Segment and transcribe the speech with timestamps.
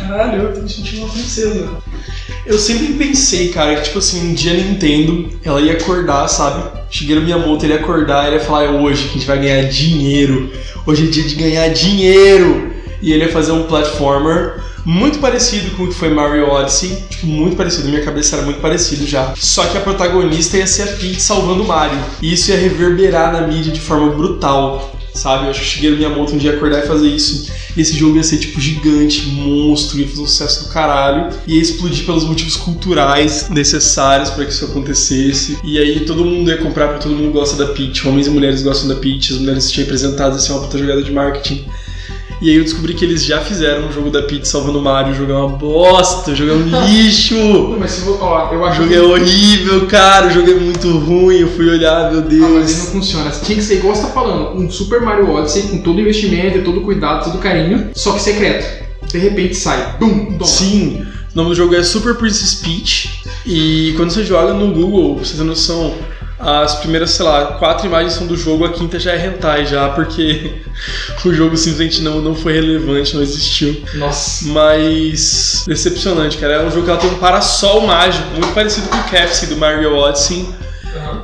[0.00, 1.68] Caralho, eu tô me sentindo uma princesa.
[2.46, 6.80] Eu sempre pensei, cara, que tipo assim, um dia a Nintendo, ela ia acordar, sabe?
[6.90, 9.62] Shigeru Miyamoto, ele ia acordar, ele ia falar, é hoje que a gente vai ganhar
[9.64, 10.50] dinheiro.
[10.86, 12.70] Hoje é dia de ganhar dinheiro.
[13.02, 17.26] E ele ia fazer um platformer muito parecido com o que foi Mario Odyssey, tipo,
[17.26, 19.34] muito parecido, minha cabeça era muito parecido já.
[19.36, 21.98] Só que a protagonista ia ser a Peach salvando o Mario.
[22.22, 25.44] E isso ia reverberar na mídia de forma brutal sabe?
[25.44, 27.50] Eu acho que Shigeru Miyamoto um dia acordar e fazer isso.
[27.76, 31.28] E esse jogo ia ser tipo gigante, monstro, ia fazer um sucesso do caralho.
[31.46, 35.58] E ia explodir pelos motivos culturais necessários para que isso acontecesse.
[35.64, 38.06] E aí todo mundo ia comprar porque todo mundo gosta da Peach.
[38.06, 41.12] Homens e mulheres gostam da Peach, as mulheres se apresentado assim, uma puta jogada de
[41.12, 41.64] marketing.
[42.40, 45.12] E aí eu descobri que eles já fizeram um jogo da Peach salvando o Mario.
[45.12, 47.76] O jogo é uma bosta, o jogo é um lixo.
[47.78, 50.28] Mas se vou falar, eu acho O jogo é horrível, cara.
[50.28, 51.36] O jogo é muito ruim.
[51.36, 52.42] Eu fui olhar, meu Deus.
[52.42, 53.30] Ah, mas ele não funciona.
[53.30, 56.80] Tinha que ser igual você tá falando, um Super Mario Odyssey com todo investimento, todo
[56.80, 58.88] cuidado, todo carinho, só que secreto.
[59.06, 60.46] De repente sai, bum, toma.
[60.46, 63.22] Sim, o nome do jogo é Super Princess Peach.
[63.44, 65.94] E quando você joga no Google, pra você ter noção,
[66.40, 69.90] as primeiras, sei lá, quatro imagens são do jogo, a quinta já é hentai já,
[69.90, 70.62] porque
[71.24, 73.82] o jogo simplesmente não, não foi relevante, não existiu.
[73.94, 74.46] Nossa.
[74.48, 76.54] Mas decepcionante, cara.
[76.54, 79.56] É um jogo que ela tem um parasol mágico, muito parecido com o Capsy do
[79.56, 80.48] Mario Odyssey.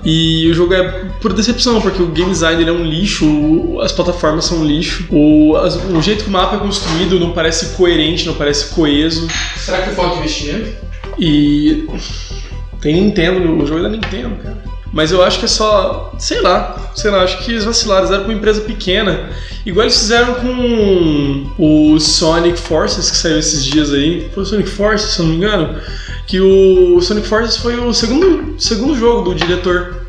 [0.04, 0.82] E o jogo é
[1.20, 5.04] por decepção, porque o game design ele é um lixo, as plataformas são um lixo,
[5.10, 9.26] o, as- o jeito que o mapa é construído não parece coerente, não parece coeso.
[9.56, 10.68] Será que falta investimento?
[11.18, 11.88] E
[12.80, 14.75] tem Nintendo, o jogo é da Nintendo, cara.
[14.92, 18.12] Mas eu acho que é só, sei lá, sei lá, acho que eles vacilaram, eles
[18.12, 19.30] eram com uma empresa pequena.
[19.64, 24.30] Igual eles fizeram com o Sonic Forces, que saiu esses dias aí.
[24.32, 25.80] Foi o Sonic Forces, se eu não me engano.
[26.26, 30.06] Que o Sonic Forces foi o segundo, segundo jogo do diretor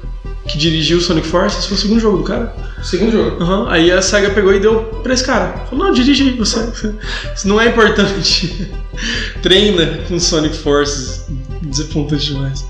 [0.48, 2.56] que dirigiu o Sonic Forces, foi o segundo jogo do cara.
[2.82, 3.44] Segundo jogo.
[3.44, 5.66] Aham, Aí a SEGA pegou e deu pra esse cara.
[5.70, 6.60] Falou, não, dirige aí, você.
[7.36, 8.72] Isso não é importante.
[9.42, 11.26] Treina com Sonic Forces.
[11.62, 12.66] Desapontante demais.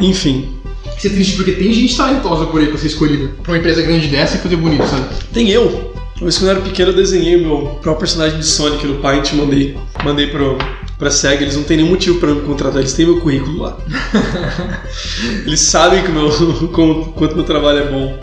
[0.00, 0.59] Enfim,
[1.00, 3.28] Isso é triste porque tem gente talentosa por aí pra ser escolhida.
[3.42, 5.06] Pra uma empresa grande dessa e fazer bonito, sabe?
[5.32, 5.94] tem eu.
[6.16, 8.96] Uma vez quando eu era pequeno eu desenhei o meu próprio personagem de Sonic no
[8.96, 10.58] Paint e mandei, mandei pro,
[10.98, 11.40] pra SEGA.
[11.42, 13.78] Eles não têm nenhum motivo pra me contratar, eles têm meu currículo lá.
[15.46, 16.30] eles sabem que o meu,
[16.68, 18.20] como- quanto meu trabalho é bom.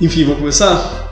[0.00, 1.07] Enfim, vamos começar?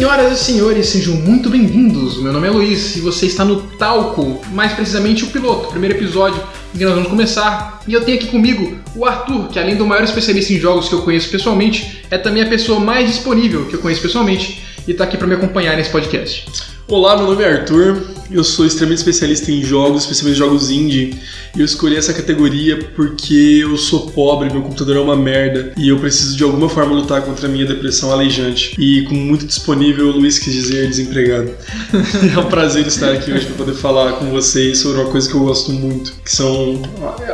[0.00, 2.22] Senhoras e senhores, sejam muito bem-vindos.
[2.22, 5.94] Meu nome é Luiz e você está no Talco, mais precisamente o piloto, o primeiro
[5.94, 6.42] episódio
[6.74, 7.82] em que nós vamos começar.
[7.86, 10.94] E eu tenho aqui comigo o Arthur, que além do maior especialista em jogos que
[10.94, 15.04] eu conheço pessoalmente, é também a pessoa mais disponível que eu conheço pessoalmente e está
[15.04, 16.46] aqui para me acompanhar nesse podcast.
[16.88, 21.16] Olá, meu nome é Arthur, eu sou extremamente especialista em jogos, especialmente jogos indie,
[21.54, 25.90] e eu escolhi essa categoria porque eu sou pobre, meu computador é uma merda, e
[25.90, 28.74] eu preciso de alguma forma lutar contra a minha depressão aleijante.
[28.80, 31.52] E com muito disponível, o Luiz quis dizer desempregado.
[32.34, 35.36] é um prazer estar aqui hoje para poder falar com vocês sobre uma coisa que
[35.36, 36.82] eu gosto muito, que são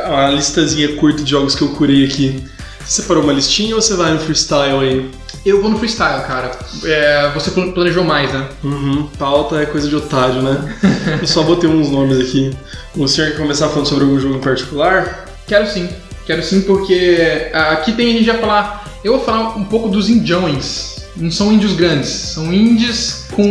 [0.05, 2.43] a, listazinha curta de jogos que eu curei aqui.
[2.85, 5.09] Você separou uma listinha ou você vai no freestyle aí?
[5.47, 6.51] Eu vou no freestyle, cara.
[6.83, 8.47] É, você plan- planejou mais, né?
[8.63, 10.75] Uhum, pauta é coisa de otário, né?
[11.21, 12.51] Eu só botei uns nomes aqui.
[12.95, 15.25] O senhor quer começar falando sobre algum jogo em particular?
[15.47, 15.87] Quero sim,
[16.25, 18.99] quero sim, porque ah, aqui tem a gente vai falar.
[19.03, 20.97] Eu vou falar um pouco dos indiões.
[21.15, 23.43] Não são índios grandes, são índios com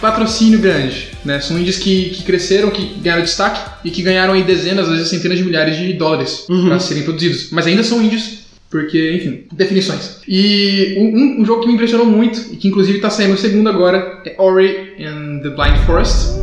[0.00, 1.08] patrocínio grande.
[1.24, 1.40] Né?
[1.40, 5.08] São índios que, que cresceram, que ganharam destaque e que ganharam aí dezenas, às vezes
[5.08, 6.68] centenas de milhares de dólares Uhum.
[6.68, 7.48] para serem produzidos.
[7.50, 8.40] Mas ainda são índios,
[8.70, 10.20] porque, enfim, definições.
[10.28, 13.68] E um, um- jogo que me impressionou muito, e que inclusive está saindo o segundo
[13.68, 16.40] agora, é Ori and the Blind Forest.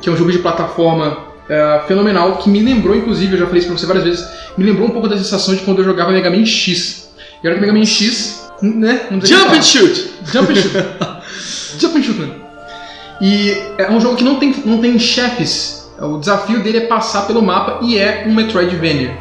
[0.00, 3.58] que é um jogo de plataforma é, fenomenal, que me lembrou, inclusive, eu já falei
[3.58, 6.12] isso pra você várias vezes, me lembrou um pouco da sensação de quando eu jogava
[6.12, 7.10] Mega Man X.
[7.42, 9.08] E olha que Mega Man X, né?
[9.22, 10.10] Jump and shoot!
[10.32, 11.80] Jump and shoot!
[11.80, 12.28] Jump and shoot, né?
[13.20, 15.90] E é um jogo que não tem, não tem chefes.
[16.00, 19.12] O desafio dele é passar pelo mapa e é um Metroidvania.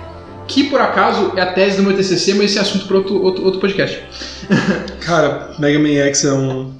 [0.48, 3.22] Que por acaso é a tese do meu TCC, mas esse é assunto para outro,
[3.22, 4.02] outro, outro podcast.
[5.02, 6.79] Cara, Mega Man X é um.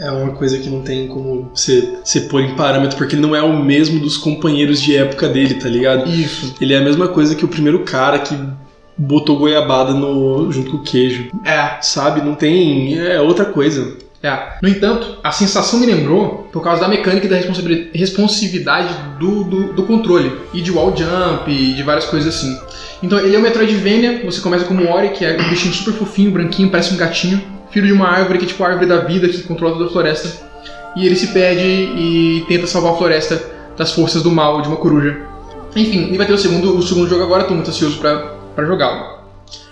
[0.00, 3.34] É uma coisa que não tem como você, você pôr em parâmetro, porque ele não
[3.34, 6.08] é o mesmo dos companheiros de época dele, tá ligado?
[6.08, 6.54] Isso.
[6.60, 8.38] Ele é a mesma coisa que o primeiro cara que
[8.96, 11.30] botou goiabada no, junto com o queijo.
[11.44, 11.78] É.
[11.80, 12.20] Sabe?
[12.20, 12.98] Não tem.
[12.98, 13.96] É outra coisa.
[14.22, 14.58] É.
[14.60, 17.36] No entanto, a sensação me lembrou por causa da mecânica e da
[17.94, 20.32] responsividade do, do, do controle.
[20.52, 22.58] E de wall jump e de várias coisas assim.
[23.02, 25.94] Então ele é um Metroidvania, você começa como o Ori, que é um bichinho super
[25.94, 27.40] fofinho, branquinho, parece um gatinho.
[27.70, 29.92] Filho de uma árvore, que é tipo a árvore da vida, que controla toda a
[29.92, 30.48] floresta.
[30.96, 33.42] E ele se perde e tenta salvar a floresta
[33.76, 35.16] das forças do mal de uma coruja.
[35.76, 38.16] Enfim, e vai ter o segundo, o segundo jogo agora, tô muito ansioso pra,
[38.54, 39.18] pra jogá-lo.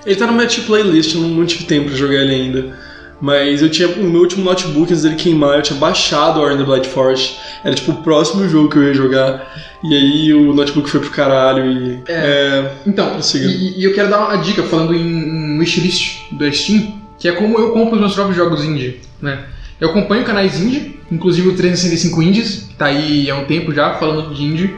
[0.04, 2.76] Ele tá no minha playlist, eu não tive tempo pra jogar ele ainda.
[3.20, 3.88] Mas eu tinha.
[3.88, 7.38] O meu último notebook, antes dele queimar, eu tinha baixado Ori and the Blind Forest.
[7.64, 9.78] Era tipo o próximo jogo que eu ia jogar.
[9.82, 12.02] E aí o notebook foi pro caralho e.
[12.08, 12.72] É.
[12.87, 13.46] Então, Prossiga.
[13.46, 17.32] e, e eu quero dar uma dica falando em, em wishlist do Steam, que é
[17.32, 19.46] como eu compro os meus próprios jogos indie, né?
[19.80, 23.94] Eu acompanho canais indie, inclusive o 365 Indies, que tá aí há um tempo já
[23.94, 24.74] falando de indie.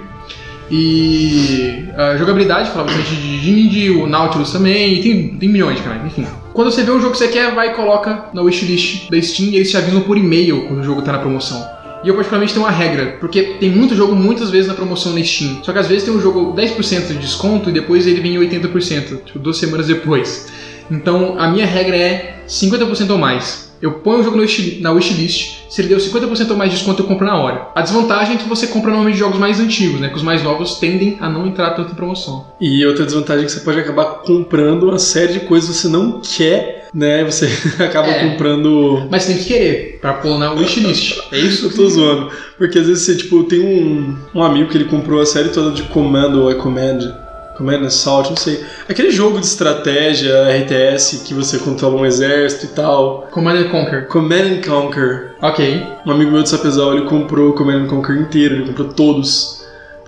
[0.71, 6.05] E a jogabilidade, fala bastante de indie, o Nautilus também, tem, tem milhões de canais,
[6.05, 6.27] enfim.
[6.53, 9.51] Quando você vê um jogo que você quer, vai e coloca na wishlist da Steam
[9.51, 11.65] e eles te avisam por e-mail quando o jogo tá na promoção.
[12.05, 15.23] E eu particularmente tenho uma regra, porque tem muito jogo muitas vezes na promoção na
[15.23, 15.63] Steam.
[15.63, 18.39] Só que às vezes tem um jogo 10% de desconto e depois ele vem em
[18.39, 20.49] 80%, tipo duas semanas depois.
[20.91, 23.69] Então a minha regra é 50% ou mais.
[23.81, 24.37] Eu ponho o jogo
[24.81, 27.69] na wishlist, se ele deu 50% ou mais de desconto eu compro na hora.
[27.77, 30.09] A desvantagem é que você compra normalmente jogos mais antigos, né?
[30.09, 32.45] Que os mais novos tendem a não entrar tanto em promoção.
[32.61, 35.89] E outra desvantagem é que você pode acabar comprando uma série de coisas que você
[35.89, 37.23] não quer, né?
[37.23, 37.47] Você
[37.79, 38.29] acaba É.
[38.29, 39.07] comprando.
[39.09, 41.21] Mas tem que querer pra pôr na wishlist.
[41.31, 41.67] É isso?
[41.67, 42.33] Eu tô zoando.
[42.57, 45.71] Porque às vezes você, tipo, tem um, um amigo que ele comprou a série toda
[45.71, 47.15] de Command ou Command.
[47.59, 48.65] Command Assault, não sei.
[48.89, 53.27] Aquele jogo de estratégia, RTS, que você controla um exército e tal.
[53.33, 54.07] Command and Conquer.
[54.07, 55.35] Command and Conquer.
[55.43, 55.87] Ok.
[56.07, 59.59] Um amigo meu de Sapezal, ele comprou o Command and Conquer inteiro, ele comprou todos.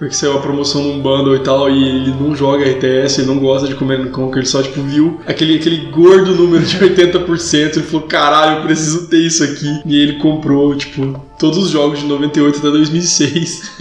[0.01, 3.39] Porque saiu a promoção num bundle e tal, e ele não joga RTS, ele não
[3.39, 7.77] gosta de Command and Conquer, ele só, tipo, viu aquele, aquele gordo número de 80%,
[7.77, 9.83] ele falou, caralho, eu preciso ter isso aqui.
[9.85, 13.73] E ele comprou, tipo, todos os jogos de 98 até 2006.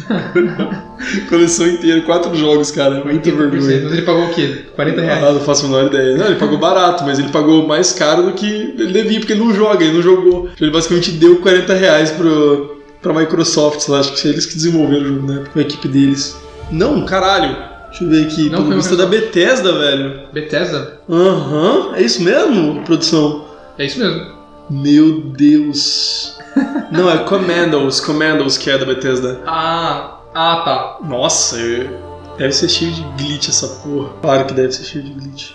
[1.29, 3.81] Coleção inteira, quatro jogos, cara, muita vergonha.
[3.83, 4.65] Mas ele pagou o quê?
[4.75, 5.23] 40 reais?
[5.23, 6.17] Ah, não faço a menor ideia.
[6.17, 9.39] Não, ele pagou barato, mas ele pagou mais caro do que ele devia, porque ele
[9.39, 10.49] não joga, ele não jogou.
[10.53, 15.03] Então, Ele basicamente deu 40 reais pro, pra Microsoft, lá, acho que eles que desenvolveram
[15.03, 15.43] o jogo, né?
[15.51, 16.35] Com a equipe deles.
[16.71, 17.55] Não, caralho.
[17.89, 18.49] Deixa eu ver aqui.
[18.49, 20.21] Não, Pelo visto é da Bethesda, velho.
[20.31, 20.99] Bethesda?
[21.09, 23.45] Aham, é isso mesmo, produção?
[23.77, 24.27] É isso mesmo.
[24.69, 26.37] Meu Deus.
[26.91, 29.39] não, é Commandos, Commandos que é da Bethesda.
[29.45, 30.97] Ah, ah tá.
[31.07, 32.08] Nossa, eu-
[32.39, 34.13] deve ser cheio de glitch essa porra.
[34.21, 35.51] Claro que deve ser cheio de glitch.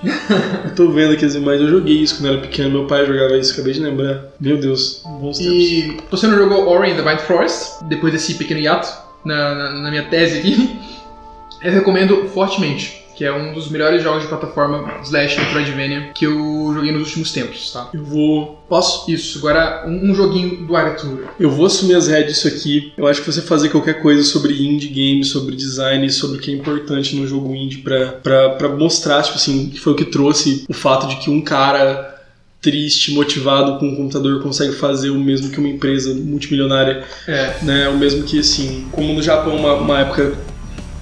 [0.65, 3.37] eu tô vendo aqui as imagens, eu joguei isso quando era pequeno, meu pai jogava
[3.39, 4.27] isso, acabei de lembrar.
[4.39, 5.55] Meu Deus, bons tempos.
[5.55, 8.87] E você não jogou Ori and the Blind Forest, depois desse pequeno hiato
[9.25, 10.79] na, na, na minha tese aqui,
[11.65, 16.73] eu recomendo fortemente, que é um dos melhores jogos de plataforma slash Metroidvania que eu
[16.75, 17.91] joguei nos últimos tempos, tá?
[17.93, 18.65] Eu vou.
[18.69, 19.11] Posso?
[19.11, 21.27] Isso, agora um, um joguinho do Arthur.
[21.39, 22.93] Eu vou assumir as rédeas disso aqui.
[22.97, 26.51] Eu acho que você fazer qualquer coisa sobre indie games, sobre design, sobre o que
[26.51, 30.05] é importante no jogo indie pra, pra, pra mostrar, tipo assim, que foi o que
[30.05, 32.13] trouxe o fato de que um cara
[32.61, 37.89] triste, motivado com um computador consegue fazer o mesmo que uma empresa multimilionária É, né?
[37.91, 40.33] O mesmo que, assim, como no Japão, uma, uma época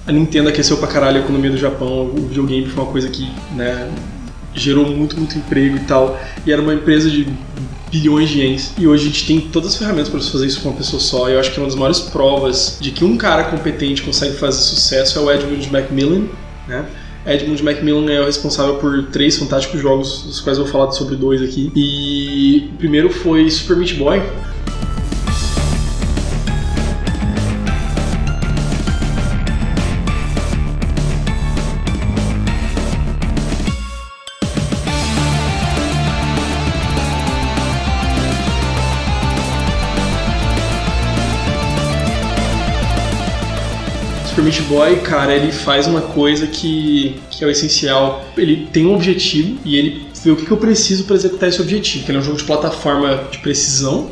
[0.05, 3.29] a Nintendo aqueceu pra caralho a economia do Japão, o videogame foi uma coisa que,
[3.55, 3.89] né,
[4.53, 7.27] gerou muito, muito emprego e tal, e era uma empresa de
[7.91, 8.73] bilhões de ienes.
[8.77, 11.29] E hoje a gente tem todas as ferramentas para fazer isso com uma pessoa só,
[11.29, 14.61] e eu acho que uma das maiores provas de que um cara competente consegue fazer
[14.61, 16.23] sucesso é o Edmund Macmillan,
[16.67, 16.85] né?
[17.25, 21.15] Edmund Macmillan é o responsável por três fantásticos jogos, dos quais eu vou falar sobre
[21.15, 21.71] dois aqui.
[21.73, 24.21] E o primeiro foi Super Meat Boy,
[44.43, 48.25] Meat Boy, cara, ele faz uma coisa que, que é o essencial.
[48.37, 52.05] Ele tem um objetivo e ele vê o que, eu preciso para executar esse objetivo.
[52.09, 54.11] Ele é um jogo de plataforma de precisão.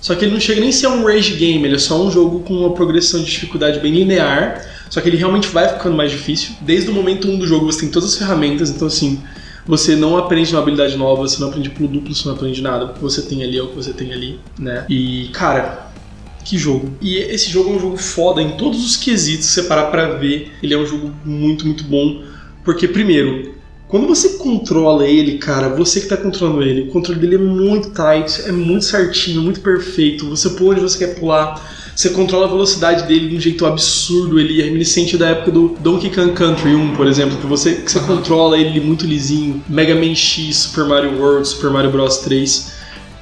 [0.00, 2.10] Só que ele não chega nem a ser um rage game, ele é só um
[2.10, 4.64] jogo com uma progressão de dificuldade bem linear.
[4.88, 6.54] Só que ele realmente vai ficando mais difícil.
[6.60, 9.20] Desde o momento 1 do jogo você tem todas as ferramentas, então assim,
[9.66, 12.86] você não aprende uma habilidade nova, você não aprende pulo duplo, você não aprende nada.
[12.86, 14.84] O que você tem ali é o que você tem ali, né?
[14.88, 15.91] E, cara,
[16.44, 16.92] que jogo.
[17.00, 20.14] E esse jogo é um jogo foda em todos os quesitos, se você parar pra
[20.14, 22.22] ver, ele é um jogo muito, muito bom.
[22.64, 23.54] Porque, primeiro,
[23.92, 27.90] quando você controla ele, cara, você que tá controlando ele, o controle dele é muito
[27.90, 30.30] tight, é muito certinho, muito perfeito.
[30.30, 31.60] Você pula onde você quer pular,
[31.94, 34.40] você controla a velocidade dele de um jeito absurdo.
[34.40, 37.92] Ele é reminiscente da época do Donkey Kong Country 1, por exemplo, que você, que
[37.92, 39.62] você controla ele muito lisinho.
[39.68, 42.72] Mega Man X, Super Mario World, Super Mario Bros 3.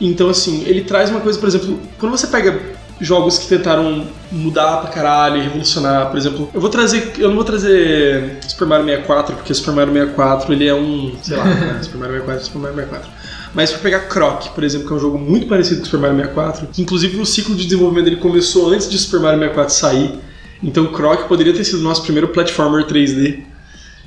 [0.01, 4.79] Então, assim, ele traz uma coisa, por exemplo, quando você pega jogos que tentaram mudar
[4.79, 9.37] pra caralho revolucionar, por exemplo, eu vou trazer, eu não vou trazer Super Mario 64,
[9.37, 11.79] porque Super Mario 64 ele é um, sei lá, né?
[11.83, 13.11] Super Mario 64, Super Mario 64.
[13.55, 16.17] Mas pra pegar Croc, por exemplo, que é um jogo muito parecido com Super Mario
[16.17, 20.19] 64, que inclusive o ciclo de desenvolvimento dele começou antes de Super Mario 64 sair.
[20.63, 23.45] Então Croc poderia ter sido o nosso primeiro platformer 3D.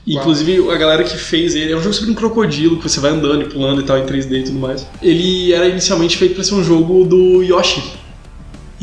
[0.05, 2.99] E, Inclusive, a galera que fez ele é um jogo sobre um crocodilo que você
[2.99, 4.85] vai andando e pulando e tal em 3D e tudo mais.
[5.01, 8.02] Ele era inicialmente feito para ser um jogo do Yoshi.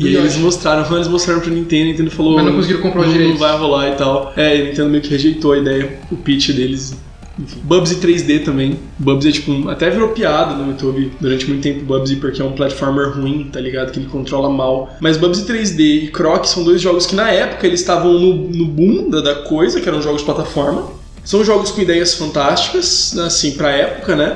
[0.07, 2.35] E eles mostraram, eles mostraram pra Nintendo, a Nintendo falou.
[2.35, 4.33] Mas não conseguiram comprar os não, direitos." Não vai rolar e tal.
[4.35, 6.95] É, a Nintendo meio que rejeitou a ideia, o pitch deles.
[7.39, 7.59] Enfim.
[7.63, 8.77] Bubsy 3D também.
[8.99, 9.51] Bubsy é tipo.
[9.51, 13.49] um- Até virou piada no YouTube durante muito tempo, Bubsy, porque é um platformer ruim,
[13.51, 13.91] tá ligado?
[13.91, 14.95] Que ele controla mal.
[14.99, 18.65] Mas Bubsy 3D e Croc são dois jogos que na época eles estavam no, no
[18.65, 20.89] boom da, da coisa, que eram jogos de plataforma.
[21.23, 24.35] São jogos com ideias fantásticas, assim, pra época, né?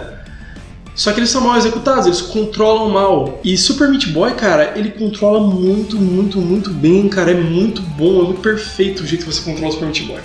[0.95, 3.39] Só que eles são mal executados, eles controlam mal.
[3.43, 7.31] E Super Meat Boy, cara, ele controla muito, muito, muito bem, cara.
[7.31, 10.21] É muito bom, é muito perfeito o jeito que você controla o Super Meat Boy.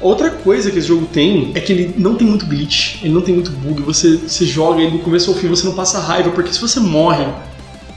[0.00, 3.20] Outra coisa que esse jogo tem é que ele não tem muito glitch, ele não
[3.20, 3.82] tem muito bug.
[3.82, 6.78] Você, você joga ele do começo ao fim, você não passa raiva, porque se você
[6.78, 7.26] morre,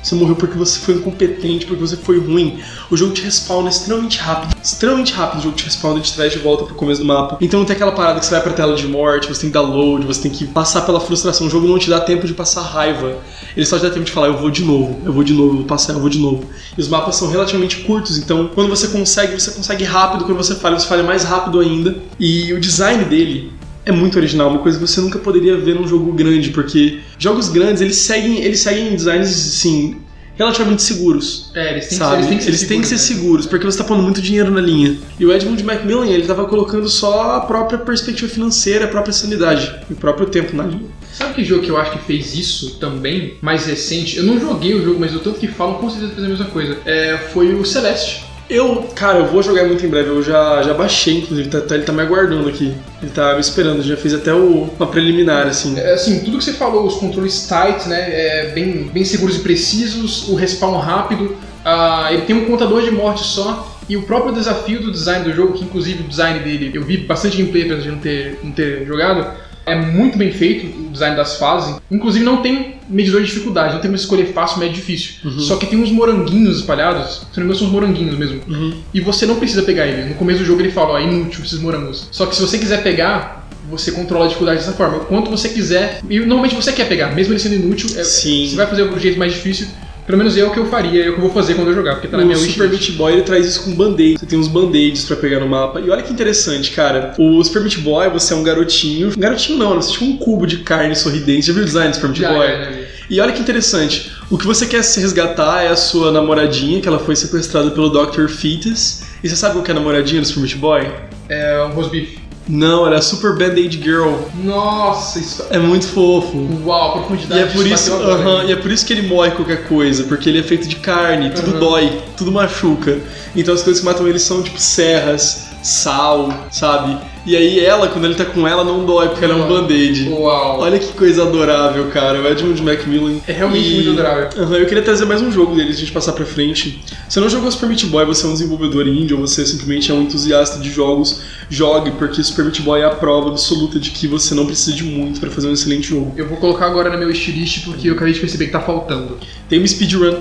[0.02, 2.60] você morreu porque você foi incompetente, porque você foi ruim.
[2.90, 4.56] O jogo te respawna extremamente rápido.
[4.62, 7.38] Extremamente rápido o jogo te respawna e te traz de volta pro começo do mapa.
[7.40, 9.54] Então não tem aquela parada que você vai pra tela de morte, você tem que
[9.54, 11.48] dar load, você tem que passar pela frustração.
[11.48, 13.18] O jogo não te dá tempo de passar raiva.
[13.56, 15.52] Ele só te dá tempo de falar, eu vou de novo, eu vou de novo,
[15.52, 16.46] eu vou passar, eu vou de novo.
[16.78, 20.26] E os mapas são relativamente curtos, então quando você consegue, você consegue rápido.
[20.26, 21.96] Quando você falha, você falha mais rápido ainda.
[22.20, 23.52] E o design dele
[23.86, 27.50] é muito original, uma coisa que você nunca poderia ver num jogo grande, porque jogos
[27.50, 29.98] grandes, eles seguem, eles seguem designs assim
[30.36, 31.52] relativamente seguros.
[31.54, 32.16] É, eles têm, Sabe?
[32.16, 34.22] eles têm que ser Eles têm que ser seguros, seguros, porque você tá pondo muito
[34.22, 34.98] dinheiro na linha.
[35.20, 39.72] E o Edmund Macmillan, ele tava colocando só a própria perspectiva financeira, a própria sanidade,
[39.90, 40.82] e o próprio tempo na linha.
[40.82, 40.90] né?
[41.14, 44.18] Sabe que jogo que eu acho que fez isso também, mais recente?
[44.18, 46.46] Eu não joguei o jogo, mas o tanto que falam com certeza fez a mesma
[46.46, 46.78] coisa.
[46.86, 48.24] É, foi o Celeste.
[48.52, 51.74] Eu, cara, eu vou jogar muito em breve, eu já, já baixei, inclusive, tá, tá-
[51.74, 52.76] ele tá me aguardando aqui.
[53.02, 55.80] Ele tá me esperando, já fiz até o, uma preliminar, assim.
[55.80, 59.40] É, assim, tudo que você falou, os controles tight, né, é, bem, bem seguros e
[59.40, 64.34] precisos, o respawn rápido, ah, ele tem um contador de morte só, e o próprio
[64.34, 67.82] desafio do design do jogo, que inclusive o design dele, eu vi bastante gameplay apesar
[67.84, 69.32] de não ter, não ter jogado,
[69.72, 71.76] é muito bem feito o design das fases.
[71.90, 75.14] Inclusive não tem medidor de dificuldade, não tem como escolher fácil, médio difícil.
[75.40, 78.42] Só que tem uns moranguinhos espalhados, se não me engano são uns moranguinhos mesmo.
[78.48, 78.74] Uhum.
[78.94, 80.08] E você não precisa pegar eles.
[80.10, 82.08] No começo do jogo ele fala, ó, é inútil esses morangos.
[82.12, 84.98] Só que se você quiser pegar, você controla a dificuldade dessa forma.
[84.98, 86.02] O quanto você quiser.
[86.10, 87.90] E normalmente você quer pegar, mesmo ele sendo inútil.
[87.98, 88.04] é-.
[88.04, 89.68] Você vai fazer o jeito mais difícil.
[90.06, 91.76] Pelo menos é o que eu faria, é o que eu vou fazer quando eu
[91.76, 92.90] jogar, porque tá na minha o Super wishlist.
[92.90, 94.20] Meat Boy ele traz isso com band-aid.
[94.20, 95.80] Você tem uns band-aids pra pegar no mapa.
[95.80, 97.14] E olha que interessante, cara.
[97.18, 99.12] O Super Meat Boy, você é um garotinho.
[99.18, 101.48] Garotinho não, você é tipo um cubo de carne sorridente.
[101.48, 102.48] Já viu o design do Super Meat Boy?
[102.48, 102.92] já vi.
[103.12, 104.10] E olha que interessante.
[104.30, 107.90] O que você quer se resgatar é a sua namoradinha, que ela foi sequestrada pelo
[107.90, 108.30] Dr.
[108.30, 109.02] Fetus.
[109.22, 110.90] E você sabe qual que é a namoradinha do Super Meat Boy?
[111.28, 112.21] É um rosbife.
[112.50, 114.14] Não, ela é a Super Band-Aid Girl.
[114.44, 115.46] Nossa, isso.
[115.50, 116.38] É muito fofo.
[116.66, 118.50] Uau, a E profundidade é, por isso, aham, hein?
[118.50, 121.30] e é por isso que ele morre qualquer coisa, porque ele é feito de carne,
[121.30, 123.00] tudo dói, tudo machuca.
[123.36, 126.98] Então as coisas que matam ele são tipo serras, sal, sabe?
[127.26, 130.10] E aí ela, quando ele tá com ela, não dói, porque ela é um band-aid.
[130.10, 130.60] Uau.
[130.62, 132.20] Olha que coisa adorável, cara.
[132.20, 133.18] O Edmund Macmillan.
[133.28, 134.30] É realmente E- muito adorável.
[134.44, 136.82] Aham, eu queria trazer mais um jogo dele, a gente passar pra frente.
[137.08, 139.92] Se você não jogou Super Meat Boy, você é um desenvolvedor indie, ou você simplesmente
[139.92, 143.92] é um entusiasta de jogos, jogue, porque Super Meat Boy é a prova absoluta de
[143.92, 146.12] que você não precisa de muito pra fazer um excelente jogo.
[146.18, 149.20] Eu vou colocar agora na meu wishlist porque eu acabei de perceber que tá faltando.
[149.48, 150.16] Tem uma speedrun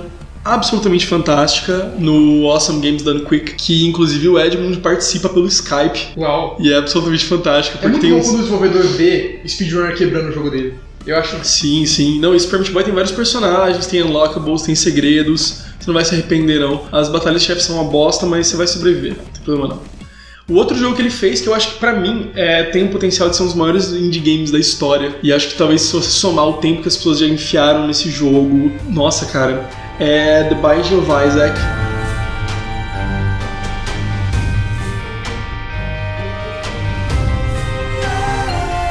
[0.45, 6.09] absolutamente fantástica no Awesome Games Done Quick, que inclusive o Edmund participa pelo Skype.
[6.17, 6.57] Uau.
[6.61, 8.27] E é absolutamente fantástica, É porque muito tem bom uns...
[8.27, 10.75] quando o desenvolvedor vê speedrunner quebrando o jogo dele.
[11.07, 12.21] Eu acho Sim, sim.
[12.21, 15.63] Não, esse Super Meat Boy tem vários personagens, tem unlockables, tem segredos.
[15.79, 16.83] Você não vai se arrepender, não.
[16.93, 19.17] As batalhas de chefe são uma bosta, mas você vai sobreviver.
[19.17, 20.01] Não tem problema, não.
[20.47, 22.89] O outro jogo que ele fez, que eu acho que pra mim é, tem o
[22.89, 25.93] potencial de ser um dos maiores indie games da história, e acho que talvez se
[25.93, 29.71] você somar o tempo que as pessoas já enfiaram nesse jogo, nossa, cara,
[30.01, 31.61] é The Binding of Isaac.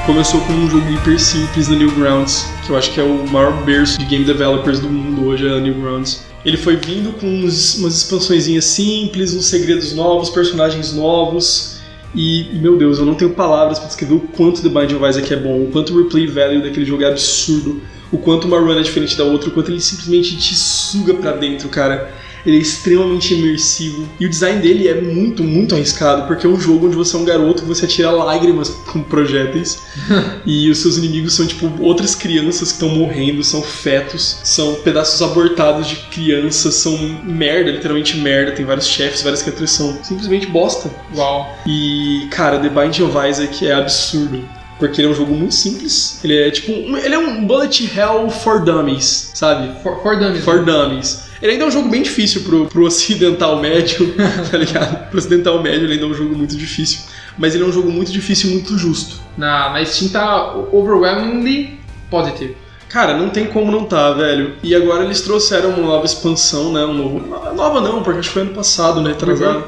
[0.05, 3.51] Começou com um jogo hiper simples no Newgrounds, que eu acho que é o maior
[3.63, 6.25] berço de game developers do mundo hoje, é a Newgrounds.
[6.45, 11.79] Ele foi vindo com uns, umas expansõezinhas simples, uns segredos novos, personagens novos.
[12.13, 15.33] E, meu Deus, eu não tenho palavras para descrever o quanto The Binding of Isaac
[15.33, 18.79] é bom, o quanto o replay value daquele jogo é absurdo, o quanto uma run
[18.79, 22.11] é diferente da outra, o quanto ele simplesmente te suga pra dentro, cara.
[22.45, 24.07] Ele é extremamente imersivo.
[24.17, 27.19] E o design dele é muito, muito arriscado, porque é um jogo onde você é
[27.19, 29.81] um garoto que você atira lágrimas com projéteis.
[30.45, 35.21] e os seus inimigos são, tipo, outras crianças que estão morrendo, são fetos, são pedaços
[35.21, 38.53] abortados de crianças, são merda, literalmente merda.
[38.53, 40.89] Tem vários chefes, várias criaturas são simplesmente bosta.
[41.13, 41.57] Uau.
[41.67, 44.58] E, cara, The Binding of Isaac é absurdo.
[44.79, 46.19] Porque ele é um jogo muito simples.
[46.23, 46.71] Ele é tipo.
[46.71, 49.71] um- Ele é um bullet hell for dummies, sabe?
[49.83, 50.43] For, for dummies.
[50.43, 51.27] For dummies.
[51.41, 54.13] Ele ainda é um jogo bem difícil pro, pro ocidental médio,
[54.51, 55.09] tá ligado?
[55.09, 57.01] Pro ocidental médio ele ainda é um jogo muito difícil.
[57.37, 59.17] Mas ele é um jogo muito difícil e muito justo.
[59.37, 62.55] Na, na Steam tá overwhelmingly positive.
[62.89, 64.55] Cara, não tem como não tá, velho.
[64.63, 66.83] E agora eles trouxeram uma nova expansão, né?
[66.85, 67.53] Um novo.
[67.55, 69.11] Nova não, porque acho que foi ano passado, né?
[69.11, 69.63] Atrasado.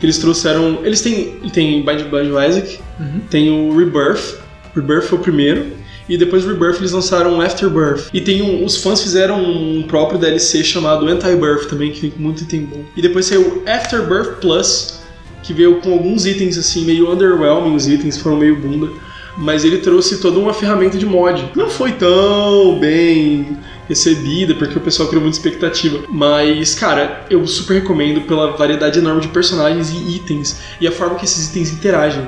[0.00, 0.80] Que eles trouxeram.
[0.82, 1.34] Eles têm.
[1.52, 3.20] Tem Bind of Isaac, Uhum.
[3.30, 4.41] tem o Rebirth.
[4.74, 5.82] Rebirth foi o primeiro.
[6.08, 8.08] E depois do Rebirth eles lançaram Afterbirth.
[8.12, 12.42] E tem um, os fãs fizeram um próprio DLC chamado Anti-Birth também, que tem muito
[12.42, 12.84] item bom.
[12.96, 15.00] E depois saiu o Afterbirth Plus,
[15.42, 18.90] que veio com alguns itens assim, meio underwhelming, os itens foram meio bunda.
[19.36, 21.50] Mas ele trouxe toda uma ferramenta de mod.
[21.54, 23.56] Não foi tão bem
[23.88, 26.00] recebida, porque o pessoal criou muita expectativa.
[26.08, 31.14] Mas, cara, eu super recomendo pela variedade enorme de personagens e itens e a forma
[31.14, 32.26] que esses itens interagem.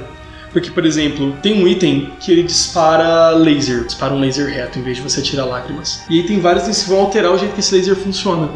[0.55, 4.83] Porque, por exemplo, tem um item que ele dispara laser, dispara um laser reto em
[4.83, 6.03] vez de você atirar lágrimas.
[6.09, 8.49] E aí tem vários itens que vão alterar o jeito que esse laser funciona.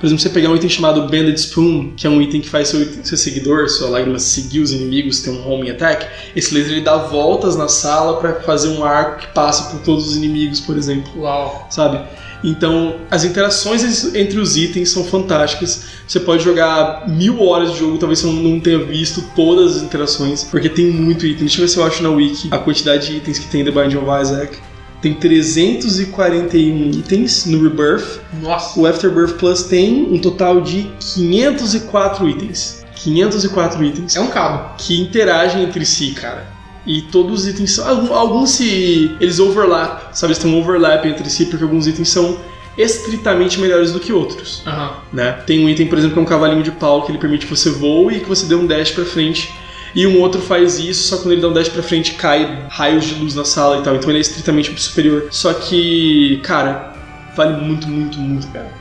[0.00, 2.68] Por exemplo, você pegar um item chamado Banded Spoon, que é um item que faz
[2.68, 6.06] seu, seu seguidor, sua lágrima seguir os inimigos, ter um homing attack.
[6.34, 10.08] Esse laser ele dá voltas na sala para fazer um arco que passa por todos
[10.08, 11.68] os inimigos, por exemplo Uau.
[11.70, 12.00] sabe?
[12.44, 15.84] Então, as interações entre os itens são fantásticas.
[16.08, 20.44] Você pode jogar mil horas de jogo, talvez você não- tenha visto todas as interações,
[20.44, 21.40] porque tem muito item.
[21.46, 23.64] Deixa eu ver se eu acho na wiki a quantidade de itens que tem em
[23.64, 24.58] The Binding of Isaac.
[25.00, 28.20] Tem 341 itens no Rebirth.
[28.40, 28.78] Nossa.
[28.78, 32.82] O Afterbirth Plus tem um total de 504 itens.
[32.94, 34.74] 504 itens É um cabo.
[34.78, 36.46] que interagem entre si, cara.
[36.86, 38.12] E todos os itens são.
[38.14, 39.14] Alguns se.
[39.20, 40.32] Eles overlap, sabe?
[40.32, 42.38] Eles têm um overlap entre si, porque alguns itens são
[42.76, 44.62] estritamente melhores do que outros.
[44.66, 44.92] Aham.
[45.12, 45.32] Né?
[45.46, 47.54] Tem um item, por exemplo, que é um cavalinho de pau, que ele permite que
[47.54, 49.52] você voe e que você dê um dash pra frente.
[49.94, 52.64] E um outro faz isso, só que quando ele dá um dash pra frente cai
[52.70, 53.94] raios de luz na sala e tal.
[53.94, 55.26] Então ele é estritamente superior.
[55.30, 56.94] Só que, cara,
[57.36, 58.72] vale muito, muito, muito, cara.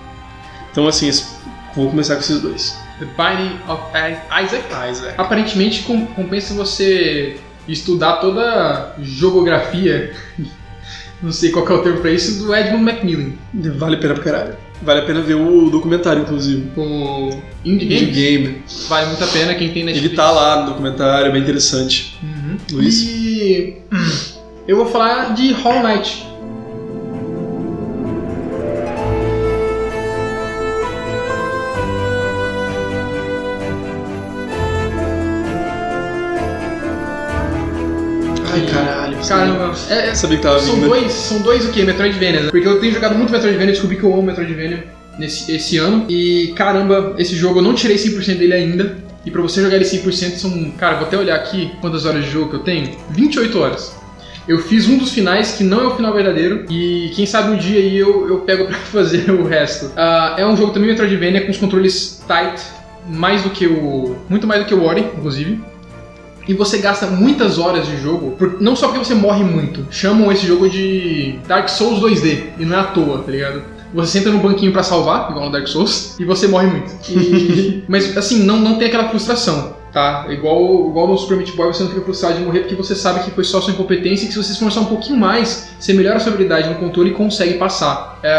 [0.71, 1.11] Então assim,
[1.75, 2.77] vou começar com esses dois.
[2.99, 4.63] The Binding of Isaac.
[4.89, 5.15] Isaac.
[5.17, 7.35] Aparentemente com- compensa você
[7.67, 10.13] estudar toda a geografia,
[11.21, 13.31] não sei qual é o termo pra isso, do Edmund Macmillan.
[13.77, 14.55] Vale a pena pra caralho.
[14.81, 16.71] Vale a pena ver o documentário, inclusive.
[16.75, 17.29] O
[17.63, 18.15] Indie Games.
[18.15, 18.63] game.
[18.89, 20.07] Vale muito a pena quem tem Netflix.
[20.07, 22.17] Ele tá lá no documentário, é bem interessante.
[22.23, 22.57] Uhum.
[22.71, 23.03] Luiz?
[23.03, 23.77] E
[24.67, 26.30] eu vou falar de Hollow Knight.
[39.27, 40.87] Caramba, é, é- Sabia que tava são vindo.
[40.87, 41.83] dois, são dois o quê?
[41.83, 42.49] Metroidvania, né?
[42.51, 44.85] Porque eu tenho jogado muito Metroidvania, descobri que eu amo Metroidvania
[45.17, 46.05] nesse esse ano.
[46.09, 48.97] E caramba, esse jogo eu não tirei 100% dele ainda.
[49.25, 50.71] E pra você jogar ele 100% são.
[50.77, 53.95] Cara, vou até olhar aqui quantas horas de jogo que eu tenho: 28 horas.
[54.47, 56.65] Eu fiz um dos finais que não é o final verdadeiro.
[56.69, 59.91] E quem sabe um dia aí eu, eu pego pra fazer o resto.
[59.95, 62.59] Ah, é um jogo também Metroidvania com os controles tight,
[63.07, 64.15] mais do que o.
[64.27, 65.61] Muito mais do que o Ori, inclusive.
[66.47, 69.85] E você gasta muitas horas de jogo, não só porque você morre muito.
[69.91, 73.61] Chamam esse jogo de Dark Souls 2D, e não é à toa, tá ligado?
[73.93, 76.91] Você senta no banquinho pra salvar, igual no Dark Souls, e você morre muito.
[77.09, 80.25] E- mas assim, não, não tem aquela frustração, tá?
[80.29, 83.23] Igual, igual no Super Meat Boy, você não fica frustrado de morrer porque você sabe
[83.23, 85.93] que foi só sua incompetência e que se você se esforçar um pouquinho mais, você
[85.93, 88.10] melhora a sua habilidade no controle e consegue passar.
[88.23, 88.31] É,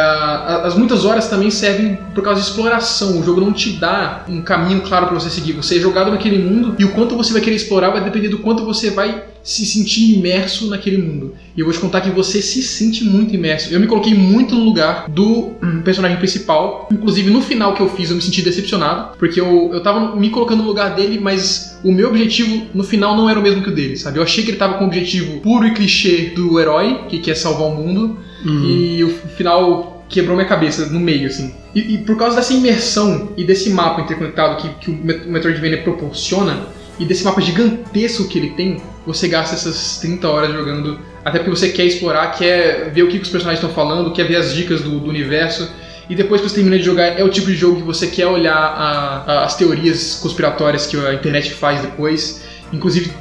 [0.64, 3.20] as muitas horas também servem por causa de exploração.
[3.20, 5.52] O jogo não te dá um caminho claro pra você seguir.
[5.52, 8.38] Você é jogado naquele mundo e o quanto você vai querer explorar vai depender do
[8.38, 11.34] quanto você vai se sentir imerso naquele mundo.
[11.56, 13.72] E eu vou te contar que você se sente muito imerso.
[13.72, 16.88] Eu me coloquei muito no lugar do hum, personagem principal.
[16.92, 19.16] Inclusive, no final que eu fiz, eu me senti decepcionado.
[19.18, 23.16] Porque eu, eu tava me colocando no lugar dele, mas o meu objetivo no final
[23.16, 24.18] não era o mesmo que o dele, sabe?
[24.18, 27.34] Eu achei que ele tava com o objetivo puro e clichê do herói, que quer
[27.34, 28.18] salvar o mundo.
[28.44, 28.64] Uhum.
[28.64, 31.54] E o final quebrou minha cabeça no meio, assim.
[31.74, 35.30] E, e por causa dessa imersão e desse mapa interconectado que, que o Met- o
[35.30, 36.66] Metroidvania proporciona,
[36.98, 40.98] e desse mapa gigantesco que ele tem, você gasta essas 30 horas jogando.
[41.24, 44.24] Até porque você quer explorar, quer ver o que, que os personagens estão falando, quer
[44.24, 45.68] ver as dicas do, do universo.
[46.08, 48.26] E depois que você termina de jogar, é o tipo de jogo que você quer
[48.26, 52.42] olhar a- a- as teorias conspiratórias que a internet faz depois.
[52.72, 53.12] Inclusive,